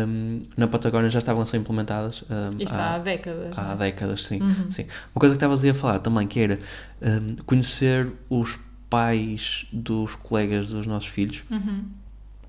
Um, 0.07 0.43
na 0.57 0.67
Patagónia 0.69 1.09
já 1.11 1.19
estavam 1.19 1.43
a 1.43 1.47
ser 1.47 1.57
implementadas 1.57 2.23
um, 2.29 2.63
Isto 2.63 2.75
há, 2.75 2.99
décadas. 2.99 3.57
há 3.59 3.63
não 3.65 3.73
é? 3.73 3.77
décadas, 3.77 4.23
sim, 4.27 4.41
Uhum. 4.43 4.71
sim. 4.71 4.83
Uma 5.15 5.21
coisa 5.21 5.35
que 5.35 5.37
estavas 5.39 5.65
aí 5.65 5.71
a 5.71 5.75
falar 5.75 5.99
também, 6.01 6.27
que 6.27 6.41
era 6.41 6.61
hum, 7.01 7.37
conhecer 7.47 8.13
os 8.29 8.59
pais 8.91 9.67
dos 9.73 10.15
colegas 10.17 10.69
dos 10.69 10.87
nossos 10.87 11.09
filhos, 11.09 11.43
Uhum. 11.51 11.85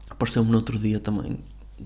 apareceu-me 0.09 0.51
no 0.51 0.57
outro 0.57 0.77
dia 0.77 0.99
também, 0.99 1.39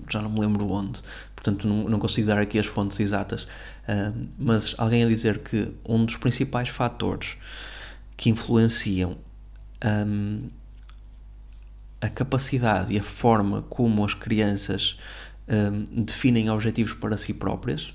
já 0.08 0.20
não 0.20 0.30
me 0.30 0.40
lembro 0.40 0.68
onde, 0.70 1.00
portanto 1.34 1.66
não, 1.66 1.88
não 1.88 1.98
consigo 1.98 2.26
dar 2.26 2.38
aqui 2.38 2.58
as 2.58 2.66
fontes 2.66 2.98
exatas, 3.00 3.46
hum, 3.88 4.26
mas 4.38 4.74
alguém 4.76 5.04
a 5.04 5.08
dizer 5.08 5.38
que 5.38 5.72
um 5.88 6.04
dos 6.04 6.16
principais 6.16 6.68
fatores 6.68 7.36
que 8.16 8.28
influenciam 8.28 9.16
hum, 10.06 10.48
a 12.00 12.08
capacidade 12.08 12.94
e 12.94 12.98
a 12.98 13.02
forma 13.02 13.62
como 13.62 14.04
as 14.04 14.14
crianças 14.14 14.98
hum, 15.48 16.04
definem 16.04 16.48
objetivos 16.50 16.94
para 16.94 17.16
si 17.16 17.34
próprias, 17.34 17.92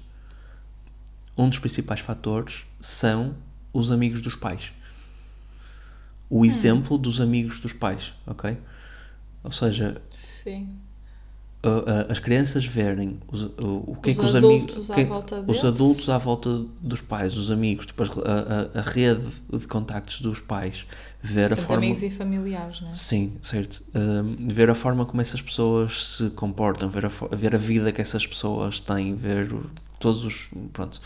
um 1.37 1.49
dos 1.49 1.59
principais 1.59 1.99
fatores 1.99 2.63
são 2.79 3.35
os 3.73 3.91
amigos 3.91 4.21
dos 4.21 4.35
pais. 4.35 4.71
O 6.29 6.45
exemplo 6.45 6.97
dos 6.97 7.19
amigos 7.21 7.59
dos 7.59 7.73
pais, 7.73 8.13
ok? 8.25 8.57
Ou 9.43 9.51
seja, 9.51 10.01
Sim. 10.11 10.69
as 12.09 12.19
crianças 12.19 12.65
verem 12.65 13.19
os, 13.27 13.43
o, 13.43 13.83
o 13.87 13.95
que 14.01 14.11
Os 14.11 14.17
é 14.17 14.21
que 14.21 14.27
os 14.27 14.35
adultos 14.35 14.69
amigos. 14.75 14.91
à 14.91 14.95
que- 14.95 15.03
volta 15.05 15.43
os 15.47 15.65
adultos 15.65 16.09
à 16.09 16.17
volta 16.17 16.63
dos 16.81 17.01
pais, 17.01 17.35
os 17.37 17.51
amigos, 17.51 17.85
as- 17.97 18.17
a, 18.17 18.21
a- 18.21 18.79
a 18.79 18.81
rede 18.81 19.27
de 19.53 19.67
contactos 19.67 20.19
dos 20.21 20.39
pais, 20.39 20.85
ver 21.25 21.53
a 21.53 21.55
forma. 21.55 21.77
amigos 21.85 22.03
e 22.03 22.09
familiares, 22.09 22.81
não 22.81 22.89
é? 22.89 22.93
Sim, 22.93 23.33
certo. 23.41 23.81
Um, 23.93 24.47
ver 24.49 24.69
a 24.69 24.75
forma 24.75 25.05
como 25.05 25.21
essas 25.21 25.41
pessoas 25.41 26.17
se 26.17 26.29
comportam, 26.31 26.89
ver 26.89 27.05
a, 27.05 27.09
ver 27.35 27.55
a 27.55 27.57
vida 27.57 27.91
que 27.91 28.01
essas 28.01 28.25
pessoas 28.25 28.79
têm, 28.79 29.15
ver 29.15 29.51
o- 29.53 29.69
todos 29.99 30.23
os. 30.23 30.47
Pronto, 30.73 31.01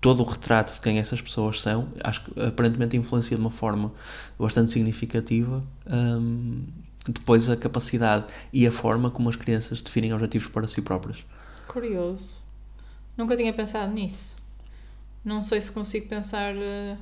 todo 0.00 0.22
o 0.22 0.26
retrato 0.26 0.74
de 0.74 0.80
quem 0.80 0.98
essas 0.98 1.20
pessoas 1.20 1.60
são, 1.60 1.88
acho 2.02 2.24
que 2.24 2.40
aparentemente 2.40 2.96
influencia 2.96 3.36
de 3.36 3.42
uma 3.42 3.50
forma 3.50 3.92
bastante 4.38 4.72
significativa 4.72 5.62
um, 5.86 6.62
depois 7.08 7.48
a 7.50 7.56
capacidade 7.56 8.26
e 8.52 8.66
a 8.66 8.72
forma 8.72 9.10
como 9.10 9.28
as 9.28 9.36
crianças 9.36 9.80
definem 9.82 10.12
objetivos 10.12 10.48
para 10.48 10.66
si 10.68 10.80
próprias. 10.82 11.18
Curioso. 11.66 12.40
Nunca 13.16 13.36
tinha 13.36 13.52
pensado 13.52 13.92
nisso. 13.92 14.36
Não 15.24 15.42
sei 15.42 15.60
se 15.60 15.72
consigo 15.72 16.06
pensar 16.08 16.54
eh, 16.54 16.96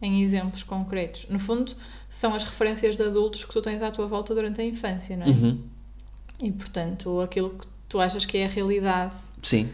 em 0.00 0.22
exemplos 0.22 0.62
concretos. 0.62 1.26
No 1.28 1.38
fundo, 1.38 1.74
são 2.08 2.34
as 2.34 2.44
referências 2.44 2.96
de 2.96 3.02
adultos 3.02 3.44
que 3.44 3.52
tu 3.52 3.60
tens 3.60 3.82
à 3.82 3.90
tua 3.90 4.06
volta 4.06 4.34
durante 4.34 4.60
a 4.60 4.64
infância, 4.64 5.16
não 5.16 5.26
é? 5.26 5.30
Uhum. 5.30 5.60
E 6.40 6.52
portanto, 6.52 7.20
aquilo 7.20 7.50
que 7.50 7.66
tu 7.88 8.00
achas 8.00 8.24
que 8.26 8.36
é 8.38 8.46
a 8.46 8.48
realidade 8.48 9.12
Sim. 9.42 9.68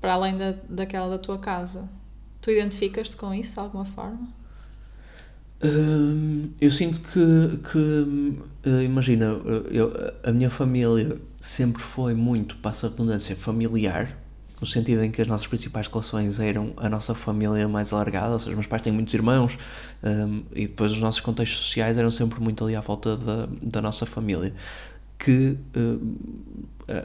para 0.00 0.14
além 0.14 0.36
da, 0.38 0.54
daquela 0.68 1.10
da 1.10 1.18
tua 1.18 1.38
casa. 1.38 1.88
Tu 2.40 2.50
identificas-te 2.50 3.16
com 3.16 3.34
isso 3.34 3.54
de 3.54 3.60
alguma 3.60 3.84
forma? 3.84 4.28
Hum, 5.62 6.50
eu 6.60 6.70
sinto 6.70 7.00
que, 7.00 7.58
que 7.70 8.38
eh, 8.64 8.84
imagina, 8.84 9.26
eu, 9.70 9.92
a 10.22 10.30
minha 10.30 10.50
família 10.50 11.18
sempre 11.40 11.82
foi 11.82 12.14
muito, 12.14 12.56
passa 12.58 12.86
a 12.86 12.90
redundância, 12.90 13.34
familiar, 13.34 14.16
no 14.60 14.66
sentido 14.66 15.02
em 15.04 15.10
que 15.10 15.20
as 15.20 15.28
nossas 15.28 15.46
principais 15.46 15.86
relações 15.86 16.40
eram 16.40 16.72
a 16.76 16.88
nossa 16.88 17.14
família 17.14 17.68
mais 17.68 17.92
alargada, 17.92 18.32
ou 18.32 18.38
seja, 18.38 18.50
os 18.50 18.56
meus 18.56 18.66
pais 18.66 18.82
têm 18.82 18.92
muitos 18.92 19.12
irmãos, 19.12 19.58
hum, 20.02 20.42
e 20.54 20.66
depois 20.66 20.92
os 20.92 21.00
nossos 21.00 21.20
contextos 21.20 21.58
sociais 21.66 21.98
eram 21.98 22.10
sempre 22.10 22.40
muito 22.40 22.64
ali 22.64 22.74
à 22.74 22.80
volta 22.80 23.16
da, 23.16 23.48
da 23.62 23.82
nossa 23.82 24.06
família, 24.06 24.54
que 25.18 25.58
hum, 25.76 26.16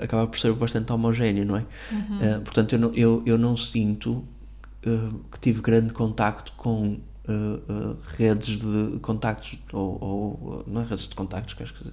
acaba 0.02 0.28
por 0.28 0.40
ser 0.40 0.54
bastante 0.54 0.92
homogéneo, 0.92 1.46
não 1.46 1.58
é? 1.58 1.66
Eh, 2.22 2.40
portanto, 2.40 2.74
eu 2.74 2.80
não, 2.80 2.94
eu, 2.94 3.24
eu 3.26 3.38
não 3.38 3.58
sinto 3.58 4.24
eh, 4.86 5.10
que 5.32 5.40
tive 5.40 5.62
grande 5.62 5.94
contacto 5.94 6.54
com 6.56 7.00
eh, 7.28 7.32
eh, 7.70 7.96
redes 8.18 8.60
de 8.60 9.00
contactos, 9.00 9.58
ou, 9.72 9.98
ou, 10.04 10.64
não 10.68 10.82
é 10.82 10.86
redes 10.86 11.08
de 11.08 11.16
contactos, 11.16 11.54
que 11.54 11.64
acho 11.64 11.74
que 11.74 11.88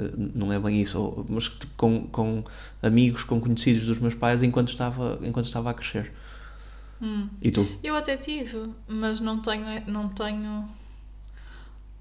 eh, 0.00 0.10
não 0.34 0.52
é 0.52 0.58
bem 0.58 0.80
isso, 0.80 1.00
ou- 1.00 1.26
mas 1.28 1.44
tipo, 1.44 1.72
com, 1.76 2.06
com 2.08 2.42
amigos, 2.82 3.22
com 3.22 3.40
conhecidos 3.40 3.86
dos 3.86 3.98
meus 3.98 4.14
pais 4.14 4.42
enquanto 4.42 4.68
estava, 4.70 5.18
enquanto 5.22 5.46
estava 5.46 5.70
a 5.70 5.74
crescer. 5.74 6.12
Hum. 7.00 7.28
E 7.40 7.50
tu? 7.50 7.66
Eu 7.82 7.94
até 7.94 8.16
tive, 8.16 8.70
mas 8.88 9.20
não 9.20 9.40
tenho, 9.40 9.64
não 9.86 10.08
tenho. 10.08 10.68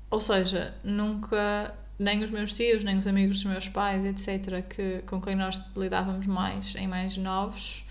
Ou 0.09 0.21
seja, 0.21 0.73
nunca. 0.83 1.73
Nem 1.97 2.23
os 2.23 2.29
meus 2.31 2.53
tios, 2.53 2.83
nem 2.83 2.97
os 2.97 3.07
amigos 3.07 3.37
dos 3.41 3.45
meus 3.49 3.69
pais, 3.69 4.03
etc., 4.05 4.61
que, 4.63 5.01
com 5.07 5.21
quem 5.21 5.33
nós 5.33 5.61
lidávamos 5.77 6.27
mais, 6.27 6.75
em 6.75 6.87
mais 6.87 7.15
novos. 7.15 7.85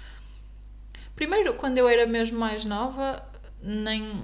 Primeiro, 1.17 1.55
quando 1.55 1.79
eu 1.79 1.89
era 1.89 2.07
mesmo 2.07 2.39
mais 2.39 2.65
nova, 2.67 3.23
nem 3.63 4.21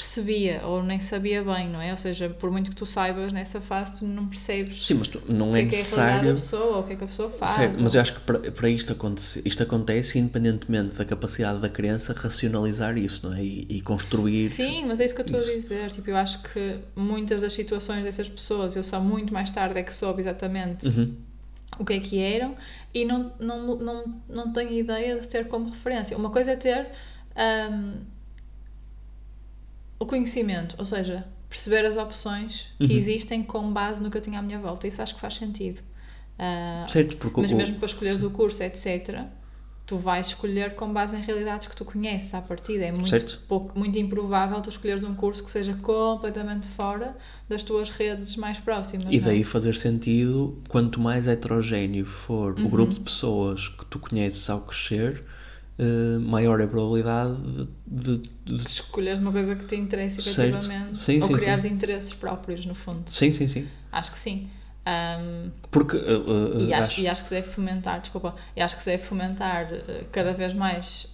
percebia 0.00 0.62
ou 0.64 0.82
nem 0.82 0.98
sabia 1.00 1.42
bem, 1.44 1.68
não 1.68 1.80
é? 1.80 1.92
Ou 1.92 1.98
seja, 1.98 2.28
por 2.30 2.50
muito 2.50 2.70
que 2.70 2.76
tu 2.76 2.86
saibas 2.86 3.32
nessa 3.32 3.60
fase, 3.60 3.98
tu 3.98 4.04
não 4.06 4.26
percebes 4.26 4.84
Sim, 4.86 4.94
mas 4.94 5.08
tu, 5.08 5.20
não 5.28 5.50
o 5.50 5.52
que 5.52 5.58
é 5.58 5.62
é 5.62 5.66
que 5.66 5.74
é 5.76 5.78
a 5.78 5.82
necessário. 5.82 6.28
da 6.28 6.34
pessoa 6.34 6.76
ou 6.76 6.80
o 6.82 6.86
que 6.86 6.92
é 6.94 6.96
que 6.96 7.04
a 7.04 7.06
pessoa 7.06 7.30
faz. 7.30 7.50
Certo, 7.50 7.82
mas 7.82 7.92
ou- 7.92 7.98
eu 7.98 8.00
acho 8.02 8.14
que 8.14 8.20
para, 8.20 8.38
para 8.52 8.68
isto 8.68 8.92
acontecer, 8.92 9.42
isto 9.44 9.62
acontece 9.62 10.18
independentemente 10.18 10.94
da 10.94 11.04
capacidade 11.04 11.60
da 11.60 11.68
criança 11.68 12.12
racionalizar 12.14 12.96
isso, 12.96 13.26
não 13.28 13.34
é? 13.36 13.42
E, 13.42 13.66
e 13.68 13.80
construir. 13.82 14.48
Sim, 14.48 14.86
mas 14.86 15.00
é 15.00 15.04
isso 15.04 15.14
que 15.14 15.20
eu 15.20 15.26
estou 15.26 15.40
a 15.40 15.42
Isso. 15.42 15.52
dizer. 15.52 15.90
Tipo, 15.92 16.10
eu 16.10 16.16
acho 16.16 16.42
que 16.42 16.78
muitas 16.96 17.42
das 17.42 17.52
situações 17.52 18.02
dessas 18.04 18.28
pessoas, 18.28 18.74
eu 18.76 18.82
só 18.84 19.00
muito 19.00 19.32
mais 19.32 19.50
tarde 19.50 19.78
é 19.78 19.82
que 19.82 19.94
soube 19.94 20.20
exatamente 20.20 20.86
Uhum. 20.86 21.14
o 21.78 21.84
que 21.84 21.92
é 21.94 22.00
que 22.00 22.18
eram 22.18 22.56
e 22.92 23.04
não, 23.04 23.32
não, 23.40 23.76
não, 23.76 24.22
não 24.28 24.52
tenho 24.52 24.72
ideia 24.72 25.18
de 25.20 25.26
ter 25.28 25.46
como 25.48 25.70
referência. 25.70 26.16
Uma 26.16 26.30
coisa 26.30 26.52
é 26.52 26.56
ter 26.56 26.88
hum, 27.36 27.94
o 30.00 30.06
conhecimento, 30.06 30.74
ou 30.78 30.84
seja, 30.86 31.24
perceber 31.48 31.84
as 31.84 31.96
opções 31.96 32.66
que 32.78 32.84
Uhum. 32.92 32.98
existem 32.98 33.42
com 33.42 33.72
base 33.72 34.02
no 34.02 34.10
que 34.10 34.16
eu 34.16 34.22
tinha 34.22 34.38
à 34.38 34.42
minha 34.42 34.58
volta. 34.58 34.86
Isso 34.88 35.00
acho 35.02 35.14
que 35.14 35.20
faz 35.20 35.34
sentido. 35.34 35.80
Ah, 36.38 36.86
Certo, 36.88 37.16
porque 37.18 37.40
mas 37.40 37.52
o- 37.52 37.56
mesmo 37.56 37.76
para 37.76 37.86
escolheres 37.86 38.22
o 38.22 38.30
curso, 38.30 38.62
etc., 38.62 39.24
tu 39.86 39.98
vais 39.98 40.28
escolher 40.28 40.74
com 40.76 40.90
base 40.92 41.16
em 41.16 41.20
realidades 41.20 41.66
que 41.66 41.74
tu 41.76 41.84
conheces 41.84 42.32
à 42.32 42.40
partida. 42.40 42.84
É 42.84 42.92
muito, 42.92 43.38
pouco, 43.48 43.76
muito 43.78 43.98
improvável 43.98 44.60
tu 44.62 44.70
escolheres 44.70 45.02
um 45.02 45.14
curso 45.14 45.44
que 45.44 45.50
seja 45.50 45.74
completamente 45.74 46.68
fora 46.68 47.16
das 47.48 47.64
tuas 47.64 47.90
redes 47.90 48.36
mais 48.36 48.58
próximas. 48.58 49.08
E 49.12 49.18
não 49.18 49.24
é? 49.24 49.30
daí 49.32 49.44
fazer 49.44 49.74
sentido, 49.74 50.62
quanto 50.68 51.00
mais 51.00 51.26
heterogéneo 51.26 52.06
for 52.06 52.54
Uhum. 52.58 52.66
o 52.66 52.68
grupo 52.70 52.94
de 52.94 53.00
pessoas 53.00 53.66
que 53.68 53.84
tu 53.86 53.98
conheces 53.98 54.48
ao 54.48 54.60
crescer, 54.62 55.24
eh, 55.82 56.18
maior 56.18 56.60
é 56.60 56.64
a 56.64 56.68
probabilidade 56.68 57.34
de, 57.36 57.68
de- 57.86 58.18
de- 58.44 58.54
de 58.62 58.66
escolheres 58.68 59.18
uma 59.20 59.32
coisa 59.32 59.56
que 59.56 59.64
te 59.64 59.76
interessa 59.76 60.20
efetivamente 60.20 60.98
Sim, 60.98 61.20
ou 61.22 61.26
sim, 61.28 61.34
criares 61.36 61.62
sim. 61.62 61.68
interesses 61.70 62.12
próprios, 62.12 62.66
no 62.66 62.74
fundo. 62.74 63.08
Sim, 63.10 63.32
sim, 63.32 63.48
sim. 63.48 63.66
Acho 63.90 64.12
que 64.12 64.18
sim. 64.18 64.50
Ahm, 64.84 65.50
Porque 65.70 65.96
eh, 65.96 66.00
eh, 66.02 66.62
e, 66.68 66.74
acho, 66.74 66.90
acho- 66.92 67.00
e 67.00 67.08
acho 67.08 67.22
que 67.22 67.28
se 67.28 67.34
deve 67.34 67.48
fomentar, 67.48 68.00
desculpa, 68.00 68.34
e 68.54 68.60
acho 68.60 68.76
que 68.76 68.82
se 68.82 68.90
deve 68.90 69.02
fomentar 69.04 69.68
cada 70.12 70.32
vez 70.34 70.52
mais 70.52 71.08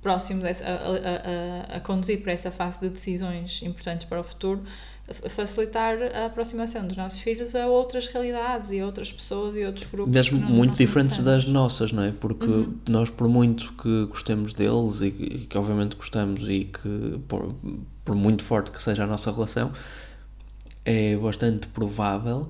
próximo 0.00 0.42
dessa, 0.42 0.64
a, 0.64 0.70
a, 0.70 1.74
a, 1.74 1.76
a 1.76 1.80
conduzir 1.80 2.22
para 2.22 2.32
essa 2.32 2.50
fase 2.50 2.80
de 2.80 2.88
decisões 2.88 3.62
importantes 3.62 4.04
para 4.06 4.20
o 4.20 4.24
futuro, 4.24 4.62
facilitar 5.30 5.96
a 6.14 6.26
aproximação 6.26 6.86
dos 6.86 6.96
nossos 6.96 7.20
filhos 7.20 7.54
a 7.54 7.66
outras 7.66 8.06
realidades 8.06 8.70
e 8.72 8.80
a 8.80 8.86
outras 8.86 9.10
pessoas 9.12 9.54
e 9.56 9.64
outros 9.64 9.86
grupos. 9.86 10.12
mesmo 10.12 10.38
não- 10.38 10.48
muito 10.48 10.70
não 10.70 10.76
diferentes 10.76 11.18
das 11.22 11.46
nossas, 11.46 11.92
não 11.92 12.02
é? 12.02 12.12
Porque 12.12 12.46
Uhum. 12.50 12.74
nós, 12.88 13.10
por 13.10 13.28
muito 13.28 13.72
que 13.74 14.06
gostemos 14.06 14.52
deles 14.52 15.00
e 15.02 15.10
que, 15.10 15.22
e 15.24 15.38
que 15.46 15.58
obviamente 15.58 15.96
gostamos 15.96 16.42
e 16.48 16.64
que, 16.64 17.20
por, 17.28 17.54
por 18.04 18.14
muito 18.14 18.42
forte 18.42 18.70
que 18.70 18.82
seja 18.82 19.04
a 19.04 19.06
nossa 19.06 19.30
relação, 19.32 19.72
é 20.84 21.16
bastante 21.16 21.66
provável 21.68 22.48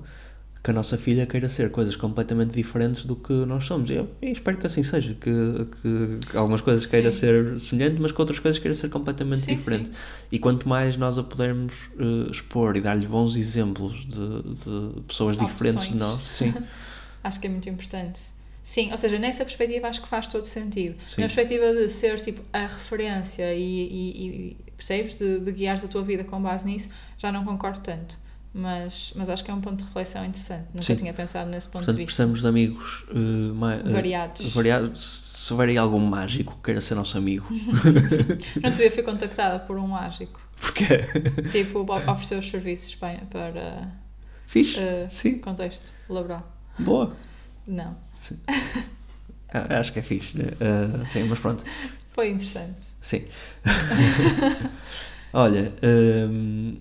que 0.63 0.71
a 0.71 0.73
nossa 0.73 0.97
filha 0.97 1.25
queira 1.25 1.49
ser 1.49 1.69
coisas 1.71 1.95
completamente 1.97 2.51
diferentes 2.51 3.05
do 3.05 3.17
que 3.17 3.33
nós 3.33 3.65
somos. 3.65 3.89
Eu, 3.89 4.09
eu 4.21 4.31
espero 4.31 4.57
que 4.57 4.65
assim 4.65 4.81
seja, 4.81 5.13
que, 5.13 5.29
que, 5.81 6.19
que 6.29 6.37
algumas 6.37 6.61
coisas 6.61 6.85
queira 6.85 7.11
Sim. 7.11 7.17
ser 7.19 7.59
semelhante, 7.59 7.99
mas 8.01 8.13
que 8.13 8.21
outras 8.21 8.39
coisas 8.39 8.59
queira 8.61 8.73
ser 8.73 8.89
completamente 8.89 9.41
Sim, 9.41 9.55
diferente. 9.57 9.87
sim. 9.89 9.93
E 10.31 10.39
quanto 10.39 10.67
mais 10.69 10.95
nós 10.95 11.17
a 11.17 11.23
pudermos 11.23 11.73
eh, 11.99 12.31
expor 12.31 12.77
e 12.77 12.81
dar-lhe 12.81 13.05
bons 13.05 13.35
exemplos 13.35 14.05
de, 14.05 14.95
de 14.95 15.01
pessoas 15.01 15.37
diferentes 15.37 15.87
de 15.87 15.93
Opções. 15.95 15.99
nós, 15.99 16.21
sim. 16.29 16.53
Acho 17.21 17.39
que 17.41 17.47
é 17.47 17.49
muito 17.49 17.67
importante. 17.69 18.21
Sim, 18.61 18.91
ou 18.91 18.97
seja, 18.97 19.19
nessa 19.19 19.43
perspectiva 19.43 19.89
acho 19.89 20.01
que 20.01 20.07
faz 20.07 20.29
todo 20.29 20.45
sentido. 20.45 20.95
Sim. 21.07 21.21
Na 21.21 21.27
perspectiva 21.27 21.73
de 21.73 21.89
ser 21.89 22.21
tipo 22.21 22.41
a 22.53 22.61
referência 22.67 23.53
e, 23.53 23.61
e, 23.61 24.27
e 24.27 24.57
percebes? 24.77 25.17
De, 25.17 25.39
de 25.39 25.51
guiares 25.51 25.83
a 25.83 25.87
tua 25.89 26.01
vida 26.01 26.23
com 26.23 26.41
base 26.41 26.65
nisso, 26.65 26.89
já 27.17 27.31
não 27.33 27.43
concordo 27.43 27.81
tanto. 27.81 28.17
Mas, 28.55 29.13
mas 29.15 29.29
acho 29.29 29.43
que 29.43 29.49
é 29.49 29.53
um 29.53 29.59
ponto 29.61 29.77
de 29.79 29.83
reflexão 29.85 30.23
interessante. 30.23 30.67
Nunca 30.73 30.83
Sim. 30.83 30.95
tinha 30.95 31.13
pensado 31.13 31.49
nesse 31.49 31.67
ponto 31.67 31.85
Portanto, 31.85 31.95
de 31.97 32.05
vista. 32.05 32.23
precisamos 32.23 32.41
de 32.41 32.47
amigos 32.47 33.03
eh, 33.09 33.17
ma- 33.53 33.73
eh, 33.75 33.91
Variados. 33.91 34.53
variados. 34.53 35.31
Se 35.35 35.51
houver 35.53 35.75
algum 35.77 35.99
mágico 35.99 36.53
que 36.57 36.61
queira 36.65 36.79
ser 36.79 36.93
nosso 36.93 37.17
amigo. 37.17 37.47
Não 38.61 38.71
te 38.71 38.89
fui 38.91 39.01
contactada 39.01 39.57
por 39.59 39.77
um 39.77 39.87
mágico. 39.87 40.39
Porque 40.61 40.85
Tipo, 41.51 41.79
o- 41.79 42.11
oferecer 42.11 42.37
os 42.37 42.47
serviços 42.47 42.93
para, 42.95 43.17
para 43.25 43.87
fixe. 44.45 44.77
eh, 44.79 45.07
Sim, 45.09 45.39
contexto 45.39 45.91
laboral. 46.07 46.47
boa. 46.77 47.15
Não. 47.67 47.97
Sim. 48.15 48.37
Ah, 49.55 49.79
Acho 49.79 49.93
que 49.93 49.99
é 49.99 50.01
fixe. 50.01 50.35
né? 50.35 50.45
Ah, 50.59 51.05
sim, 51.05 51.25
mas 51.25 51.37
pronto. 51.37 51.63
Foi 52.11 52.29
interessante. 52.31 52.73
Sim. 52.99 53.23
Olha, 55.31 55.71
hum, 55.83 56.77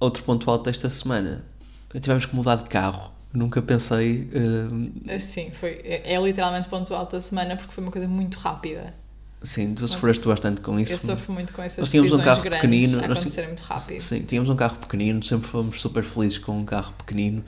outro 0.00 0.22
ponto 0.22 0.50
alto 0.50 0.64
desta 0.64 0.88
semana. 0.88 1.44
Tivemos 1.92 2.26
que 2.26 2.34
mudar 2.34 2.56
de 2.56 2.64
carro. 2.68 3.12
Nunca 3.32 3.60
pensei. 3.62 4.28
hum, 4.34 4.90
Assim, 5.08 5.50
foi, 5.50 5.80
é, 5.84 6.14
é 6.14 6.20
literalmente 6.20 6.68
ponto 6.68 6.94
alto 6.94 7.12
da 7.12 7.20
semana 7.20 7.56
porque 7.56 7.72
foi 7.72 7.82
uma 7.82 7.90
coisa 7.92 8.06
muito 8.06 8.38
rápida. 8.38 8.94
sim, 9.42 9.74
tu 9.74 9.86
sofreste 9.88 10.26
bastante 10.26 10.60
com 10.60 10.78
isso. 10.78 10.92
Eu 10.92 10.98
sofro 10.98 11.32
muito 11.32 11.52
com 11.52 11.62
essas 11.62 11.78
Nós 11.78 11.90
tínhamos 11.90 12.12
um 12.12 12.20
carro 12.22 12.42
pequenino, 12.42 12.98
a 13.04 13.46
muito 13.46 13.60
rápido. 13.62 14.00
Sim, 14.00 14.22
tínhamos 14.22 14.50
um 14.50 14.56
carro 14.56 14.76
pequenino, 14.78 15.22
sempre 15.22 15.48
fomos 15.48 15.80
super 15.80 16.04
felizes 16.04 16.38
com 16.38 16.58
um 16.58 16.64
carro 16.64 16.92
pequenino. 16.98 17.44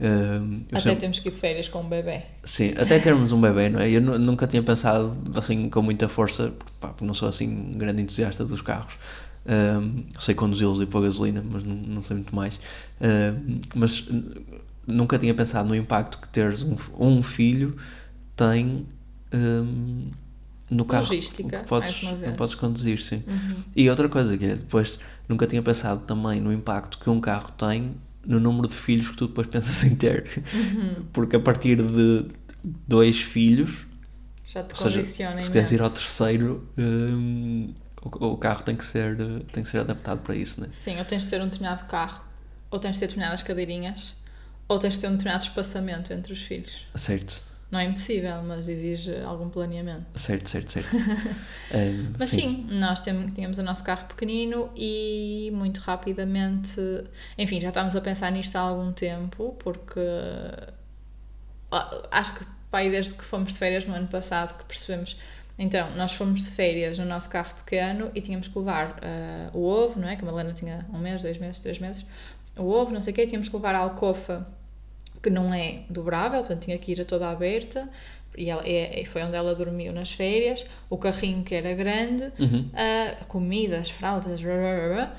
Eu 0.00 0.56
Até 0.70 0.80
sempre- 0.80 1.00
temos 1.00 1.18
que 1.18 1.28
ir 1.28 1.32
de 1.32 1.36
férias 1.38 1.68
com 1.68 1.82
um 1.82 1.88
bebê. 1.88 2.22
Sim, 2.42 2.72
até 2.78 2.98
termos 2.98 3.32
um 3.32 3.40
bebê, 3.40 3.68
não 3.68 3.80
é? 3.80 3.90
Eu 3.90 4.00
nu- 4.00 4.18
nunca 4.18 4.46
tinha 4.46 4.62
pensado 4.62 5.14
assim 5.34 5.68
com 5.68 5.82
muita 5.82 6.08
força, 6.08 6.52
porque, 6.56 6.72
pá, 6.80 6.88
porque 6.88 7.04
não 7.04 7.12
sou 7.12 7.28
assim 7.28 7.46
um 7.46 7.72
grande 7.72 8.00
entusiasta 8.00 8.42
dos 8.44 8.62
carros. 8.62 8.94
Ahm, 9.46 10.04
sei 10.18 10.34
conduzi-los 10.34 10.80
e 10.80 10.86
pôr 10.86 11.02
gasolina, 11.02 11.42
mas 11.48 11.64
não, 11.64 11.74
não 11.74 12.04
sei 12.04 12.16
muito 12.16 12.34
mais. 12.34 12.58
Ahm, 13.00 13.60
mas 13.74 14.06
nunca 14.86 15.18
tinha 15.18 15.34
pensado 15.34 15.68
no 15.68 15.74
impacto 15.74 16.18
que 16.18 16.28
teres 16.28 16.62
um, 16.62 16.76
um 16.98 17.22
filho 17.22 17.76
tem 18.36 18.86
ahm, 19.32 20.10
no 20.70 20.84
carro 20.84 21.02
Logística, 21.02 21.60
que 21.60 21.66
podes, 21.66 21.90
mais 21.90 22.02
uma 22.02 22.16
vez. 22.16 22.32
que 22.32 22.38
podes 22.38 22.54
conduzir, 22.54 23.02
sim. 23.02 23.22
Uhum. 23.26 23.56
E 23.74 23.90
outra 23.90 24.08
coisa 24.08 24.36
que 24.36 24.44
é, 24.44 24.56
depois 24.56 24.98
nunca 25.28 25.46
tinha 25.46 25.62
pensado 25.62 26.02
também 26.06 26.40
no 26.40 26.52
impacto 26.52 26.98
que 26.98 27.10
um 27.10 27.20
carro 27.20 27.50
tem 27.52 27.94
no 28.24 28.38
número 28.38 28.68
de 28.68 28.74
filhos 28.74 29.08
que 29.10 29.16
tu 29.16 29.26
depois 29.26 29.46
pensas 29.46 29.82
em 29.84 29.94
ter. 29.96 30.44
Uhum. 30.52 31.04
Porque 31.12 31.36
a 31.36 31.40
partir 31.40 31.76
de 31.82 32.26
dois 32.86 33.20
filhos, 33.20 33.86
Já 34.46 34.62
te 34.62 34.76
seja, 34.76 34.98
condiciona 34.98 35.42
se 35.42 35.50
queres 35.50 35.72
ir 35.72 35.80
ao 35.80 35.90
terceiro, 35.90 36.68
hum, 36.78 37.72
o, 38.02 38.26
o 38.32 38.36
carro 38.36 38.62
tem 38.62 38.76
que, 38.76 38.84
ser, 38.84 39.16
tem 39.52 39.62
que 39.62 39.68
ser 39.68 39.78
adaptado 39.78 40.20
para 40.20 40.34
isso, 40.34 40.60
né? 40.60 40.68
Sim, 40.72 40.98
ou 40.98 41.04
tens 41.04 41.24
de 41.24 41.30
ter 41.30 41.40
um 41.40 41.44
determinado 41.46 41.86
carro, 41.86 42.24
ou 42.70 42.78
tens 42.78 42.94
de 42.94 43.00
ter 43.00 43.06
determinadas 43.06 43.42
cadeirinhas, 43.42 44.16
ou 44.68 44.78
tens 44.78 44.94
de 44.94 45.00
ter 45.00 45.06
um 45.08 45.12
determinado 45.12 45.42
espaçamento 45.44 46.12
entre 46.12 46.32
os 46.32 46.40
filhos. 46.42 46.86
Certo, 46.94 47.42
Não 47.70 47.78
é 47.78 47.84
impossível, 47.84 48.42
mas 48.42 48.68
exige 48.68 49.14
algum 49.22 49.48
planeamento. 49.48 50.18
certo, 50.18 50.48
certo, 50.50 50.72
certo. 50.72 50.88
Mas 52.18 52.28
sim, 52.30 52.66
nós 52.70 53.00
tem- 53.00 53.30
tínhamos 53.30 53.58
o 53.58 53.62
nosso 53.62 53.82
carro 53.84 54.06
pequenino 54.06 54.70
e 54.76 55.50
muito 55.54 55.78
rapidamente, 55.78 56.78
enfim, 57.38 57.60
já 57.60 57.68
estávamos 57.68 57.94
a 57.96 58.00
pensar 58.00 58.30
nisto 58.32 58.56
há 58.56 58.60
algum 58.60 58.92
tempo, 58.92 59.56
porque 59.58 60.00
ah, 61.70 62.02
acho 62.10 62.34
que 62.34 62.44
pai, 62.70 62.90
desde 62.90 63.14
que 63.14 63.24
fomos 63.24 63.52
de 63.52 63.58
férias 63.58 63.84
no 63.84 63.94
ano 63.94 64.06
passado 64.08 64.56
que 64.58 64.64
percebemos. 64.64 65.16
Então, 65.62 65.94
nós 65.94 66.14
fomos 66.14 66.44
de 66.44 66.50
férias 66.52 66.96
no 66.98 67.04
nosso 67.04 67.28
carro 67.28 67.54
pequeno 67.54 68.10
e 68.14 68.20
tínhamos 68.22 68.48
que 68.48 68.58
levar 68.58 68.98
ah, 69.02 69.50
o 69.52 69.62
ovo, 69.62 70.00
não 70.00 70.08
é? 70.08 70.16
Que 70.16 70.22
a 70.22 70.26
Malena 70.26 70.54
tinha 70.54 70.86
um 70.92 70.98
mês, 70.98 71.22
dois 71.22 71.36
meses, 71.36 71.60
três 71.60 71.78
meses. 71.78 72.04
O 72.56 72.64
ovo, 72.70 72.90
não 72.92 73.00
sei 73.02 73.12
o 73.12 73.16
quê, 73.16 73.26
tínhamos 73.26 73.48
que 73.50 73.54
levar 73.54 73.74
a 73.74 73.78
alcofa 73.78 74.46
que 75.22 75.28
não 75.28 75.52
é 75.52 75.82
dobrável, 75.90 76.40
portanto 76.40 76.62
tinha 76.64 76.78
que 76.78 76.92
ir 76.92 77.00
a 77.02 77.04
toda 77.04 77.28
aberta 77.28 77.86
e 78.38 78.48
ela, 78.48 78.62
é, 78.66 79.02
é- 79.02 79.04
foi 79.04 79.22
onde 79.22 79.36
ela 79.36 79.54
dormiu 79.54 79.92
nas 79.92 80.10
férias, 80.12 80.64
o 80.88 80.96
carrinho 80.96 81.42
que 81.44 81.54
era 81.54 81.74
grande, 81.74 82.32
Uhum. 82.38 82.70
ah, 82.72 83.16
comidas, 83.28 83.90
fraldas, 83.90 84.40
rá, 84.42 84.54
rá, 84.54 84.94
rá, 84.96 85.16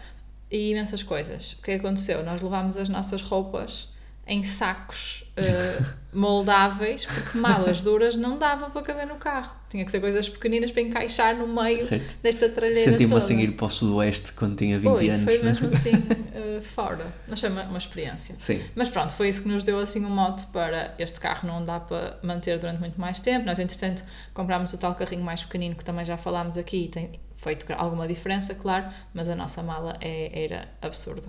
e 0.50 0.72
imensas 0.72 1.04
coisas. 1.04 1.54
O 1.54 1.62
que 1.62 1.72
aconteceu? 1.74 2.24
Nós 2.24 2.42
levámos 2.42 2.78
as 2.78 2.90
nossas 2.90 3.22
roupas 3.22 3.91
em 4.28 4.44
sacos 4.44 5.24
ah, 5.36 5.84
moldáveis, 6.14 7.06
porque 7.06 7.38
malas 7.38 7.82
duras 7.82 8.16
não 8.16 8.38
davam 8.38 8.70
para 8.72 8.82
caber 8.82 9.08
no 9.08 9.16
carro. 9.16 9.56
Tinha 9.70 9.84
que 9.84 9.92
ser 9.92 10.00
coisas 10.00 10.28
pequeninas 10.30 10.72
para 10.72 10.82
encaixar 10.82 11.36
no 11.36 11.48
meio 11.48 11.82
Certo. 11.84 12.16
desta 12.22 12.48
tralheira 12.50 12.92
Senti-me 12.92 13.10
toda. 13.10 13.24
assim 13.24 13.40
ir 13.40 13.52
para 13.54 13.66
o 13.66 13.70
sudoeste 13.70 14.34
quando 14.34 14.56
tinha 14.58 14.78
20 14.78 14.90
Foi, 14.92 15.10
anos. 15.10 15.24
foi 15.26 15.38
mesmo 15.44 15.68
assim 15.70 15.92
ah, 16.36 16.62
fora. 16.62 17.08
Mas 17.28 17.40
foi 17.40 17.50
uma, 17.50 17.64
uma 17.64 17.78
experiência. 17.78 18.36
Sim, 18.38 18.62
Mas 18.76 18.90
pronto, 18.90 19.14
foi 19.14 19.30
isso 19.30 19.42
que 19.42 19.48
nos 19.48 19.64
deu 19.64 19.80
assim 19.80 20.04
um 20.06 20.10
mote 20.10 20.46
para 20.48 20.94
este 21.00 21.20
carro 21.20 21.48
não 21.48 21.64
dá 21.66 21.80
para 21.80 22.18
manter 22.24 22.60
durante 22.60 22.80
muito 22.80 23.00
mais 23.00 23.20
tempo. 23.22 23.46
Nós, 23.46 23.60
entretanto, 23.60 24.04
comprámos 24.34 24.72
o 24.74 24.78
tal 24.78 24.96
carrinho 24.96 25.24
mais 25.24 25.44
pequenino 25.44 25.76
que 25.76 25.84
também 25.84 26.06
já 26.06 26.18
falámos 26.18 26.58
aqui 26.58 26.86
e 26.86 26.88
tem 26.90 27.20
feito 27.38 27.66
alguma 27.74 28.08
diferença, 28.08 28.54
claro, 28.54 28.86
mas 29.14 29.28
a 29.28 29.36
nossa 29.36 29.64
mala 29.64 29.98
é- 30.00 30.44
era 30.46 30.68
absurda. 30.82 31.24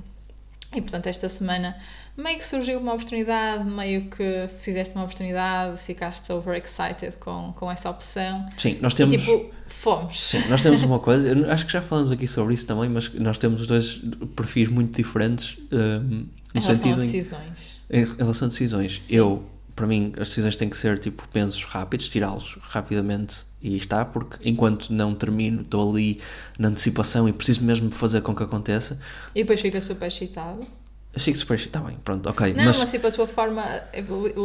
E 0.74 0.80
portanto, 0.80 1.06
esta 1.06 1.28
semana 1.28 1.76
meio 2.16 2.38
que 2.38 2.44
surgiu 2.44 2.78
uma 2.78 2.92
oportunidade, 2.92 3.64
meio 3.64 4.10
que 4.10 4.48
fizeste 4.60 4.94
uma 4.94 5.04
oportunidade, 5.04 5.80
ficaste 5.82 6.32
overexcited 6.32 7.12
com, 7.18 7.52
com 7.54 7.70
essa 7.70 7.90
opção. 7.90 8.48
Sim, 8.56 8.78
nós 8.80 8.94
temos. 8.94 9.14
E 9.14 9.18
tipo, 9.18 9.50
fomos. 9.66 10.20
Sim, 10.20 10.42
nós 10.48 10.62
temos 10.62 10.82
uma 10.82 10.98
coisa, 11.00 11.26
eu 11.26 11.50
acho 11.50 11.66
que 11.66 11.72
já 11.72 11.82
falamos 11.82 12.12
aqui 12.12 12.26
sobre 12.26 12.54
isso 12.54 12.66
também, 12.66 12.88
mas 12.88 13.12
nós 13.14 13.38
temos 13.38 13.66
dois 13.66 14.00
perfis 14.36 14.68
muito 14.68 14.96
diferentes 14.96 15.58
um, 15.70 16.26
no 16.54 16.60
em 16.60 16.60
relação 16.60 16.76
sentido 16.76 17.00
a 17.00 17.04
em, 17.04 17.10
decisões. 17.10 17.80
em 17.90 18.04
relação 18.04 18.46
a 18.46 18.48
decisões. 18.48 19.02
Eu, 19.08 19.44
para 19.74 19.86
mim, 19.86 20.12
as 20.18 20.28
decisões 20.28 20.56
têm 20.56 20.68
que 20.68 20.76
ser 20.76 20.98
tipo 20.98 21.26
pensos 21.28 21.64
rápidos, 21.64 22.08
tirá-los 22.08 22.58
rapidamente 22.62 23.51
e 23.62 23.76
está, 23.76 24.04
porque 24.04 24.36
enquanto 24.48 24.92
não 24.92 25.14
termino, 25.14 25.62
estou 25.62 25.90
ali 25.90 26.20
na 26.58 26.68
antecipação 26.68 27.28
e 27.28 27.32
preciso 27.32 27.62
mesmo 27.64 27.90
fazer 27.90 28.20
com 28.22 28.34
que 28.34 28.42
aconteça. 28.42 28.98
E 29.34 29.42
depois 29.42 29.60
fica 29.60 29.80
super 29.80 30.08
excitado. 30.08 30.66
Fico 31.14 31.36
super. 31.36 31.56
Está 31.58 31.78
bem, 31.80 31.96
pronto, 32.02 32.26
ok. 32.26 32.54
Não, 32.54 32.64
mas, 32.64 32.78
mas, 32.78 32.90
tipo, 32.90 33.06
a 33.06 33.10
tua 33.10 33.26
forma, 33.26 33.62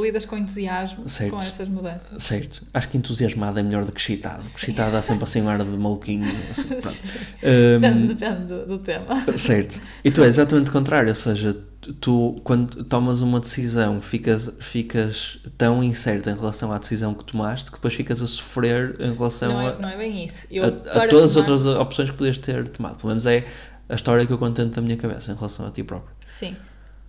lidas 0.04 0.26
com 0.26 0.38
entusiasmo 0.38 1.08
Certo. 1.08 1.32
com 1.32 1.40
essas 1.40 1.70
mudanças. 1.70 2.22
Certo, 2.22 2.62
acho 2.74 2.90
que 2.90 2.98
entusiasmado 2.98 3.58
é 3.58 3.64
melhor 3.64 3.86
do 3.86 3.92
que 3.94 4.02
excitado. 4.02 4.44
porque 4.44 4.66
Excitado 4.66 4.92
dá 4.92 5.02
sempre 5.02 5.24
assim 5.24 5.42
um 5.42 5.48
ar 5.48 5.60
de 5.60 5.66
maluquinho. 5.78 6.26
Assim. 6.52 6.68
Um, 7.42 7.80
Depende, 7.80 8.14
depende 8.16 8.46
do, 8.48 8.66
do 8.66 8.80
tema. 8.80 9.38
Certo. 9.38 9.80
E 10.04 10.12
tu 10.12 10.22
é 10.24 10.28
exatamente 10.28 10.70
o 10.70 10.74
contrário, 10.74 11.08
ou 11.10 11.16
seja, 11.16 11.56
tu 11.94 12.40
quando 12.44 12.84
tomas 12.84 13.22
uma 13.22 13.40
decisão 13.40 14.00
ficas, 14.02 14.50
ficas 14.60 15.38
tão 15.58 15.84
incerta 15.84 16.32
em 16.32 16.36
relação 16.36 16.72
à 16.72 16.78
decisão 16.78 17.14
que 17.14 17.24
tomaste 17.24 17.66
que 17.72 17.78
depois 17.78 17.94
ficas 17.94 18.22
a 18.22 18.28
sofrer 18.28 18.96
em 19.00 19.14
relação 19.14 19.50
Não 19.54 19.60
a, 19.60 19.64
é, 19.72 19.80
não 19.80 19.90
é 19.90 19.98
bem 19.98 20.26
isso. 20.26 20.46
Eu, 20.52 20.64
a- 20.66 20.68
a 21.04 21.08
todas 21.08 21.36
as 21.38 21.46
tomar- 21.46 21.50
outras 21.50 21.66
opções 21.66 22.10
que 22.12 22.18
podias 22.18 22.38
ter 22.38 22.68
tomado. 22.70 22.96
Pelo 22.98 23.10
menos 23.10 23.26
é 23.26 23.46
a 23.90 23.96
história 23.96 24.26
que 24.26 24.32
eu 24.34 24.38
conto 24.38 24.56
dentro 24.62 24.76
da 24.76 24.82
minha 24.82 24.98
cabeça 24.98 25.32
em 25.32 25.36
relação 25.36 25.66
a 25.66 25.72
ti 25.72 25.84
próprio. 25.84 26.14
Sim, 26.26 26.56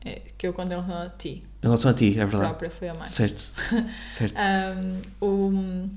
é, 0.05 0.23
que 0.39 0.47
eu 0.47 0.53
quando 0.53 0.71
ele 0.73 0.81
a 0.81 1.11
ti 1.19 1.43
Em 1.63 1.67
relação 1.67 1.91
a 1.91 1.95
ti, 1.95 2.11
é 2.13 2.25
verdade. 2.25 2.45
própria 2.45 2.71
foi 2.71 2.89
a 2.89 2.95
mais. 2.95 3.11
Certo. 3.13 3.51
Certo. 4.13 4.35
Um, 5.21 5.27
o, 5.27 5.89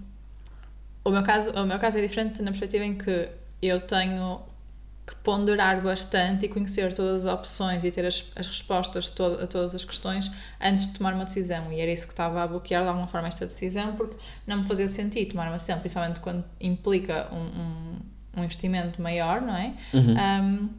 o, 1.06 1.12
meu 1.12 1.24
caso, 1.24 1.52
o 1.52 1.66
meu 1.66 1.78
caso 1.80 1.98
é 1.98 2.02
diferente 2.02 2.42
na 2.42 2.52
perspectiva 2.52 2.84
em 2.84 2.98
que 2.98 3.30
eu 3.62 3.80
tenho 3.82 4.42
ponderar 5.16 5.82
bastante 5.82 6.46
e 6.46 6.50
conhecer 6.50 6.94
todas 6.94 7.26
as 7.26 7.34
opções 7.34 7.84
e 7.84 7.92
ter 7.92 8.06
as, 8.06 8.26
as 8.36 8.48
respostas 8.48 9.10
to 9.10 9.24
a 9.24 9.48
todas 9.48 9.76
as 9.76 9.86
questões 9.86 10.32
antes 10.60 10.88
de 10.88 10.94
tomar 10.98 11.14
uma 11.14 11.26
decisão. 11.26 11.72
E 11.72 11.80
era 11.80 11.92
isso 11.92 12.08
que 12.08 12.14
estava 12.14 12.44
a 12.44 12.48
bloquear 12.48 12.84
de 12.84 12.90
alguma 12.90 13.08
forma 13.08 13.28
esta 13.28 13.46
decisão, 13.46 13.96
porque 13.96 14.16
não 14.48 14.62
me 14.62 14.68
fazia 14.68 14.88
sentido 14.88 15.32
tomar 15.32 15.48
uma 15.48 15.54
decisão, 15.54 15.80
principalmente 15.80 16.20
quando 16.20 16.44
implica 16.60 17.28
um, 17.32 17.38
um, 17.38 18.00
um 18.38 18.44
investimento 18.44 19.02
maior, 19.02 19.42
não 19.42 19.56
é? 19.56 19.74
Uhum. 19.94 20.16
Um, 20.18 20.70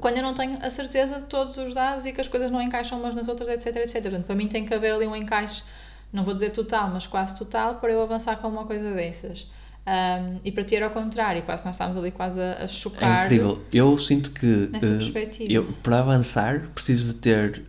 quando 0.00 0.16
eu 0.16 0.22
não 0.22 0.34
tenho 0.34 0.58
a 0.64 0.70
certeza 0.70 1.20
de 1.20 1.26
todos 1.26 1.56
os 1.56 1.74
dados 1.74 2.06
e 2.06 2.12
que 2.12 2.20
as 2.20 2.28
coisas 2.28 2.50
não 2.50 2.62
encaixam 2.62 2.98
umas 3.00 3.14
nas 3.14 3.28
outras, 3.28 3.48
etc, 3.48 3.76
etc. 3.76 4.02
Portanto, 4.02 4.26
para 4.26 4.34
mim 4.34 4.48
tem 4.48 4.64
que 4.64 4.72
haver 4.72 4.92
ali 4.92 5.06
um 5.06 5.16
encaixe, 5.16 5.64
não 6.12 6.24
vou 6.24 6.34
dizer 6.34 6.50
total, 6.50 6.88
mas 6.90 7.06
quase 7.06 7.36
total, 7.36 7.76
para 7.76 7.92
eu 7.92 8.00
avançar 8.02 8.36
com 8.36 8.48
uma 8.48 8.64
coisa 8.64 8.92
dessas. 8.92 9.46
Um, 9.88 10.40
e 10.44 10.52
para 10.52 10.64
ti 10.64 10.76
era 10.76 10.84
ao 10.86 10.90
contrário, 10.90 11.42
quase 11.44 11.64
nós 11.64 11.74
estávamos 11.76 11.96
ali 11.96 12.10
quase 12.10 12.38
a, 12.38 12.58
a 12.58 12.62
É 12.64 12.66
chocar. 12.66 13.24
incrível. 13.26 13.62
Eu 13.72 13.96
sinto 13.96 14.32
que 14.32 14.68
Nessa 14.70 14.86
perspectiva. 14.86 15.50
eu, 15.50 15.72
para 15.82 16.00
avançar 16.00 16.60
preciso 16.74 17.14
de 17.14 17.20
ter 17.20 17.62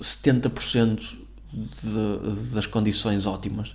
70% 0.00 1.00
de, 1.82 2.54
das 2.54 2.66
condições 2.66 3.26
ótimas. 3.26 3.74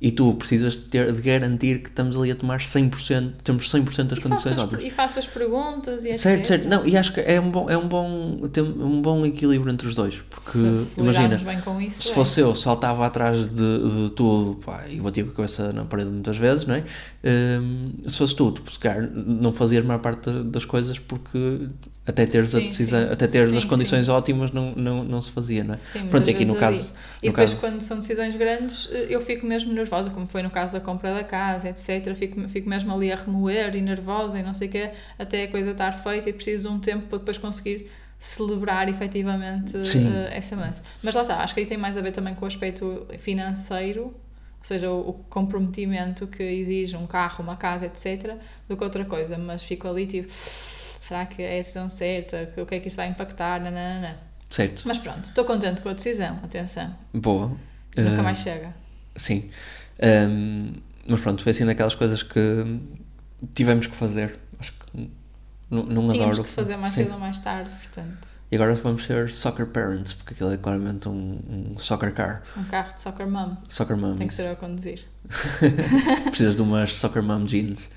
E 0.00 0.10
tu 0.10 0.32
precisas 0.34 0.74
de, 0.74 0.80
ter, 0.80 1.12
de 1.12 1.20
garantir 1.20 1.82
que 1.82 1.90
estamos 1.90 2.16
ali 2.16 2.30
a 2.30 2.34
tomar 2.34 2.60
100%, 2.60 3.32
temos 3.44 3.70
100% 3.70 4.04
das 4.04 4.18
E 4.18 4.22
condições 4.22 4.52
as, 4.56 4.58
ótimas. 4.62 4.84
e 4.84 4.90
faço 4.90 5.18
as 5.18 5.26
perguntas 5.26 6.06
e. 6.06 6.16
Certo, 6.16 6.48
certo. 6.48 6.66
Não, 6.66 6.86
e 6.86 6.96
acho 6.96 7.12
que 7.12 7.20
é 7.20 7.38
um 7.38 7.50
bom, 7.50 7.68
é 7.68 7.76
um 7.76 7.86
bom, 7.86 8.48
tem 8.50 8.62
um 8.64 9.02
bom 9.02 9.26
equilíbrio 9.26 9.70
entre 9.70 9.86
os 9.86 9.94
dois. 9.94 10.14
Porque, 10.30 10.76
se, 10.76 10.98
imagina, 10.98 11.24
lidarmos 11.24 11.42
bem 11.42 11.60
com 11.60 11.78
isso, 11.80 12.02
se 12.02 12.12
é. 12.12 12.14
fosse 12.14 12.40
eu, 12.40 12.54
saltava 12.54 13.04
atrás 13.04 13.44
de, 13.44 14.06
de 14.06 14.10
tudo 14.16 14.56
pá, 14.64 14.86
e 14.88 14.98
batia 15.00 15.22
com 15.24 15.32
a 15.32 15.34
cabeça 15.34 15.70
na 15.72 15.84
parede 15.84 16.10
muitas 16.10 16.38
vezes, 16.38 16.64
não 16.64 16.76
é? 16.76 16.84
Hum, 17.22 17.92
se 18.06 18.16
fosse 18.16 18.34
tu, 18.34 18.52
tu, 18.52 18.72
se 18.72 18.78
calhar, 18.78 19.06
não 19.12 19.52
fazias 19.52 19.84
a 19.84 19.86
maior 19.86 20.00
parte 20.00 20.30
das 20.44 20.64
coisas 20.64 20.98
porque 20.98 21.68
até 22.06 22.26
teres, 22.26 22.54
a 22.54 22.58
Sim, 22.58 22.64
decisão, 22.66 23.06
sim. 23.06 23.12
até 23.12 23.26
teres 23.26 23.50
Sim, 23.50 23.58
as 23.58 23.64
condições 23.64 24.08
ótimas 24.08 24.50
não, 24.52 24.72
não, 24.74 25.04
não 25.04 25.20
se 25.22 25.30
fazia, 25.30 25.62
não 25.62 25.74
é? 25.74 25.76
Sim, 25.76 26.08
Pronto, 26.08 26.28
aqui 26.30 26.44
no 26.44 26.56
caso. 26.56 26.92
E 27.22 27.26
no 27.26 27.32
depois, 27.32 27.50
caso- 27.50 27.60
quando 27.60 27.80
são 27.82 27.98
decisões 27.98 28.34
grandes, 28.34 28.88
eh, 28.90 29.06
eu 29.10 29.20
fico 29.20 29.46
mesmo 29.46 29.72
nervosa, 29.72 30.10
como 30.10 30.26
foi 30.26 30.42
no 30.42 30.50
caso 30.50 30.72
da 30.72 30.80
compra 30.80 31.14
da 31.14 31.22
casa, 31.24 31.68
etc. 31.68 32.14
Fico, 32.14 32.48
fico 32.48 32.68
mesmo 32.68 32.92
ali 32.92 33.12
a 33.12 33.16
remoer 33.16 33.74
e 33.76 33.80
nervosa 33.80 34.38
e 34.38 34.42
não 34.42 34.54
sei 34.54 34.68
o 34.68 34.70
quê, 34.70 34.90
até 35.18 35.44
a 35.44 35.50
coisa 35.50 35.70
estar 35.72 35.92
feita 35.92 36.28
e 36.28 36.32
preciso 36.32 36.68
de 36.68 36.74
um 36.74 36.78
tempo 36.80 37.06
para 37.08 37.18
depois 37.18 37.38
conseguir 37.38 37.90
celebrar 38.18 38.88
efetivamente 38.88 39.76
eh, 39.76 40.30
essa 40.36 40.56
mudança. 40.56 40.82
Mas 41.02 41.14
lá 41.14 41.22
está, 41.22 41.36
acho 41.42 41.54
que 41.54 41.60
aí 41.60 41.66
tem 41.66 41.78
mais 41.78 41.96
a 41.96 42.00
ver 42.02 42.12
também 42.12 42.34
com 42.34 42.44
o 42.44 42.48
aspecto 42.48 43.06
financeiro, 43.20 44.04
ou 44.04 44.64
seja, 44.64 44.90
o 44.90 45.14
comprometimento 45.30 46.26
que 46.26 46.42
exige 46.42 46.94
um 46.96 47.06
carro, 47.06 47.42
uma 47.42 47.56
casa, 47.56 47.86
etc., 47.86 48.36
do 48.68 48.76
que 48.76 48.84
outra 48.84 49.04
coisa. 49.06 49.38
Mas 49.38 49.62
fico 49.64 49.88
ali 49.88 50.06
tipo, 50.06 50.30
será 51.00 51.26
que 51.26 51.42
é 51.42 51.58
a 51.58 51.62
decisão 51.62 51.88
certa? 51.88 52.50
O 52.56 52.66
que 52.66 52.74
é 52.76 52.80
que 52.80 52.88
isto 52.88 52.96
vai 52.96 53.08
impactar? 53.08 53.60
Nananana. 53.60 54.18
Certo. 54.48 54.82
Mas 54.86 54.98
pronto, 54.98 55.24
estou 55.24 55.44
contente 55.44 55.80
com 55.80 55.88
a 55.88 55.92
decisão, 55.92 56.38
atenção. 56.42 56.94
Boa. 57.14 57.48
Nunca 57.96 58.20
Ah, 58.20 58.22
mais 58.22 58.38
chega. 58.38 58.74
Sim. 59.16 59.50
Hum, 60.02 60.72
mas 61.06 61.20
pronto, 61.20 61.42
foi 61.42 61.50
assim 61.52 61.64
daquelas 61.66 61.94
coisas 61.94 62.22
que 62.22 62.40
tivemos 63.54 63.86
que 63.86 63.94
fazer. 63.96 64.38
Acho 64.58 64.72
que 64.72 65.10
não, 65.70 65.84
não 65.84 66.08
Tínhamos 66.08 66.36
adoro. 66.38 66.44
que 66.44 66.50
fazer 66.54 66.76
mais 66.76 66.92
cedo 66.94 67.12
ou 67.12 67.18
mais 67.18 67.38
tarde, 67.40 67.70
portanto. 67.70 68.28
E 68.50 68.56
agora 68.56 68.74
vamos 68.74 69.04
ser 69.04 69.30
soccer 69.30 69.66
parents, 69.66 70.12
porque 70.12 70.34
aquilo 70.34 70.52
é 70.52 70.56
claramente 70.56 71.08
um, 71.08 71.38
um 71.48 71.78
soccer 71.78 72.12
car. 72.12 72.42
Um 72.56 72.64
carro 72.64 72.94
de 72.94 73.00
soccer 73.00 73.28
mom. 73.28 73.56
Soccer 73.68 73.96
mom. 73.96 74.16
Tem 74.16 74.26
que 74.26 74.34
ser 74.34 74.46
eu 74.46 74.52
a 74.52 74.56
conduzir. 74.56 75.04
Precisas 76.30 76.56
de 76.56 76.62
umas 76.62 76.96
soccer 76.96 77.22
mom 77.22 77.44
jeans. 77.44 77.88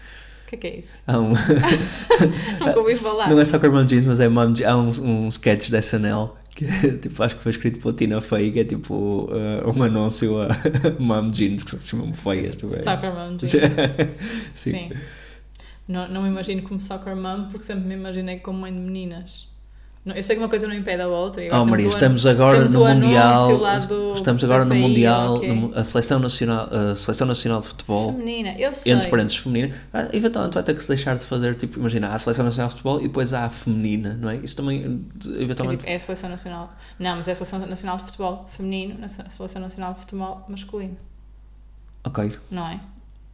O 0.54 0.58
que 0.58 0.68
é 0.68 0.72
que 0.72 0.76
é 0.76 0.80
isso? 0.80 0.94
Há 1.08 1.20
um... 1.20 1.30
Nunca 2.60 2.80
ouvi 2.80 2.96
falar. 2.96 3.30
não 3.30 3.40
é 3.40 3.46
soccer 3.46 3.72
mom 3.72 3.86
jeans, 3.86 4.06
mas 4.06 4.20
é 4.20 4.28
mom 4.28 4.54
Há 4.66 4.78
um, 4.78 5.26
um 5.26 5.28
sketch 5.28 5.70
da 5.70 5.80
SNL 5.80 6.30
que 6.54 6.66
tipo, 7.02 7.24
acho 7.24 7.36
que 7.36 7.42
foi 7.42 7.52
escrito 7.52 7.80
pela 7.80 7.94
Tina 7.96 8.22
Fey, 8.22 8.52
que 8.52 8.60
é 8.60 8.64
tipo 8.64 8.94
uh, 8.94 9.76
um 9.76 9.84
anúncio 9.84 10.40
a 10.40 10.50
mom 11.00 11.32
jeans, 11.32 11.64
que 11.64 11.72
são 11.72 11.80
assim 11.80 11.98
mesmo 11.98 12.14
feias. 12.14 12.56
tu? 12.56 12.70
Soccer 12.70 13.14
mom 13.16 13.38
jeans. 13.38 13.52
Sim. 14.54 14.72
Sim. 14.72 14.92
Não, 15.88 16.08
não 16.08 16.22
me 16.22 16.30
imagino 16.30 16.62
como 16.62 16.80
soccer 16.80 17.16
mom, 17.16 17.50
porque 17.50 17.66
sempre 17.66 17.86
me 17.86 17.96
imaginei 17.96 18.40
como 18.40 18.60
mãe 18.60 18.72
de 18.72 18.80
meninas. 18.80 19.48
Não, 20.06 20.14
eu 20.14 20.22
sei 20.22 20.36
que 20.36 20.42
uma 20.42 20.50
coisa 20.50 20.68
não 20.68 20.76
impede 20.76 21.02
a 21.02 21.08
outra. 21.08 21.42
Oh 21.54 21.64
Maria, 21.64 21.88
estamos 21.88 22.26
agora 22.26 22.68
no 22.68 22.80
Mundial. 22.86 23.48
do 23.88 24.14
Estamos 24.16 24.44
agora 24.44 24.66
no 24.66 24.76
Mundial, 24.76 25.42
no- 25.42 25.74
a 25.78 25.84
Seleção 25.86 26.20
Nacional, 26.20 26.68
a 26.70 26.94
Seleção 26.94 27.26
Nacional 27.26 27.62
de 27.62 27.68
Futebol. 27.68 28.12
Feminina, 28.12 28.54
eu 28.60 28.74
sei. 28.74 28.92
Entre 28.92 29.10
parênteses, 29.10 29.38
feminina. 29.38 29.74
Ah, 29.94 30.10
eventualmente 30.12 30.56
vai 30.56 30.64
ter 30.64 30.76
que 30.76 30.82
se 30.82 30.90
deixar 30.90 31.16
de 31.18 31.24
fazer, 31.24 31.56
tipo, 31.56 31.80
imagina, 31.80 32.10
há 32.10 32.16
a 32.16 32.20
Seleção 32.20 32.44
Nacional 32.44 32.68
de 32.68 32.74
Futebol 32.74 33.00
e 33.00 33.04
depois 33.04 33.34
há 33.34 33.46
a 33.46 33.50
feminina, 33.50 34.18
não 34.20 34.30
é? 34.30 34.36
Isso 34.38 34.58
também, 34.58 34.84
É, 34.84 35.42
eventualmente. 35.42 35.80
tipo, 35.80 35.90
é 35.90 35.96
a 35.96 36.00
Seleção 36.02 36.30
Nacional. 36.30 36.74
Não, 37.00 37.16
mas 37.16 37.28
é 37.30 37.32
a 37.32 37.36
Seleção 37.36 37.60
Nacional 37.60 37.96
de 37.98 38.04
Futebol 38.04 38.46
feminino, 38.58 38.98
a 39.06 39.08
Seleção 39.08 39.62
Nacional 39.62 39.94
de 39.94 40.00
Futebol 40.02 40.44
masculino, 40.50 40.98
Ok. 42.04 42.38
não 42.52 42.68
é? 42.68 42.80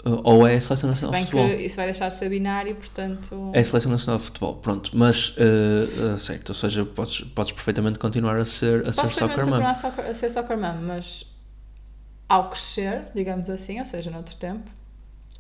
Uh, 0.06 0.22
Ou 0.24 0.48
é 0.48 0.56
a 0.56 0.62
Seleção 0.62 0.96
Se 0.96 1.06
Nacional 1.06 1.12
bem 1.12 1.26
de 1.26 1.32
que 1.32 1.38
Futebol. 1.38 1.60
isso 1.66 1.76
vai 1.76 1.86
deixar 1.86 2.08
de 2.08 2.16
ser 2.16 2.30
binário, 2.30 2.76
portanto. 2.76 3.52
É 3.54 3.60
a 3.60 3.64
Seleção 3.64 3.92
Nacional 3.92 4.18
de 4.20 4.26
Futebol, 4.26 4.56
pronto. 4.56 4.92
Mas, 4.94 5.36
uh, 5.36 6.18
certo, 6.18 6.50
ou 6.50 6.56
seja, 6.56 6.86
podes, 6.86 7.22
podes 7.22 7.52
perfeitamente 7.52 8.00
continuar 8.00 8.40
a 8.40 8.46
ser, 8.46 8.88
a 8.88 8.94
ser 8.94 9.02
Posso 9.02 9.14
soccer 9.14 9.46
mom. 9.46 9.52
continuar 9.52 9.72
a, 9.72 9.76
soccer, 9.76 10.06
a 10.06 10.14
ser 10.14 10.30
soccer 10.30 10.58
mom, 10.58 10.82
mas 10.84 11.26
ao 12.30 12.50
crescer, 12.50 13.08
digamos 13.14 13.50
assim, 13.50 13.80
ou 13.80 13.86
seja, 13.86 14.10
noutro 14.10 14.36
tempo, 14.38 14.72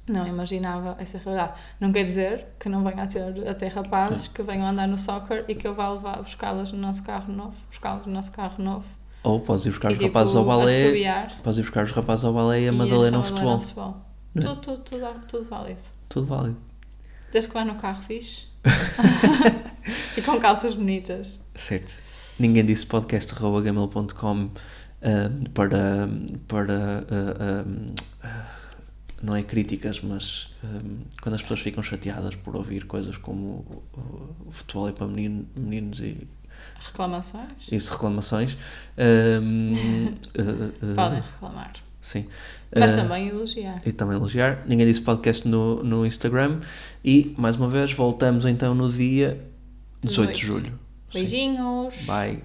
não 0.05 0.27
imaginava 0.27 0.97
essa 0.99 1.17
realidade. 1.19 1.53
Não 1.79 1.91
quer 1.93 2.03
dizer 2.03 2.47
que 2.59 2.67
não 2.67 2.83
venha 2.83 3.03
a 3.03 3.07
ter 3.07 3.47
até 3.47 3.67
rapazes 3.67 4.27
que 4.27 4.41
venham 4.41 4.67
andar 4.67 4.87
no 4.87 4.97
soccer 4.97 5.45
e 5.47 5.55
que 5.55 5.67
eu 5.67 5.75
vá 5.75 5.89
levar 5.89 6.21
buscá-las 6.21 6.71
no 6.71 6.79
nosso 6.79 7.03
carro 7.03 7.31
novo, 7.31 7.55
buscá-los 7.69 8.05
no 8.07 8.13
nosso 8.13 8.31
carro 8.31 8.61
novo. 8.61 8.85
Ou 9.23 9.39
podes 9.39 9.65
ir 9.65 9.69
buscar 9.69 9.91
e, 9.91 9.93
os 9.93 9.99
tipo, 9.99 10.11
rapazes 10.11 10.35
ao 10.35 10.45
balé. 10.45 10.81
assobiar 10.81 11.37
Podes 11.43 11.59
ir 11.59 11.61
buscar 11.61 11.85
os 11.85 11.91
rapazes 11.91 12.25
ao 12.25 12.33
balé 12.33 12.61
e 12.61 12.67
a 12.67 12.71
Madalena 12.71 13.17
ao 13.17 13.23
Madalena 13.23 13.59
futebol. 13.59 14.08
Tudo, 14.33 14.47
é? 14.51 14.55
tudo, 14.55 14.77
tudo, 14.83 15.19
tudo 15.27 15.49
válido. 15.49 15.79
Tudo 16.07 16.25
válido. 16.27 16.57
Desde 17.31 17.49
que 17.49 17.53
vá 17.53 17.65
no 17.65 17.75
carro 17.75 18.03
fixe. 18.03 18.45
e 20.17 20.21
com 20.21 20.39
calças 20.39 20.73
bonitas. 20.73 21.39
Certo. 21.55 21.97
Ninguém 22.39 22.65
disse 22.65 22.85
podcast.gmail.com 22.85 24.33
um, 25.01 25.43
para, 25.53 26.09
para 26.47 27.05
uh, 27.09 27.85
uh, 28.23 28.75
não 29.21 29.35
é 29.35 29.43
críticas, 29.43 30.01
mas 30.01 30.47
um, 30.63 31.01
quando 31.21 31.35
as 31.35 31.41
pessoas 31.41 31.59
ficam 31.61 31.83
chateadas 31.83 32.35
por 32.35 32.55
ouvir 32.55 32.85
coisas 32.85 33.17
como 33.17 33.83
o, 33.93 34.51
futebol 34.51 34.89
é 34.89 34.91
para 34.91 35.07
menino- 35.07 35.47
meninos 35.55 35.99
e 36.01 36.27
Reclamações? 36.81 37.67
isso 37.71 37.91
reclamações 37.93 38.57
um, 38.97 39.73
uh, 39.73 40.91
uh, 40.91 40.95
Podem 40.95 41.21
reclamar. 41.21 41.73
Sim 42.01 42.25
Mas 42.75 42.91
Uh, 42.93 42.95
também 42.97 43.27
elogiar. 43.29 43.81
e 43.85 43.91
também 43.91 44.15
elogiar. 44.15 44.63
Ninguém 44.67 44.85
disse 44.87 45.01
podcast 45.01 45.47
no, 45.47 45.83
no 45.83 46.05
Instagram. 46.05 46.59
E, 47.03 47.33
mais 47.37 47.55
uma 47.55 47.67
vez, 47.67 47.91
voltamos 47.93 48.45
então 48.45 48.75
no 48.75 48.91
dia 48.91 49.39
18 50.01 50.27
de 50.33 50.39
18. 50.39 50.39
julho. 50.39 50.79
Beijinhos. 51.11 51.95
Bye. 52.05 52.39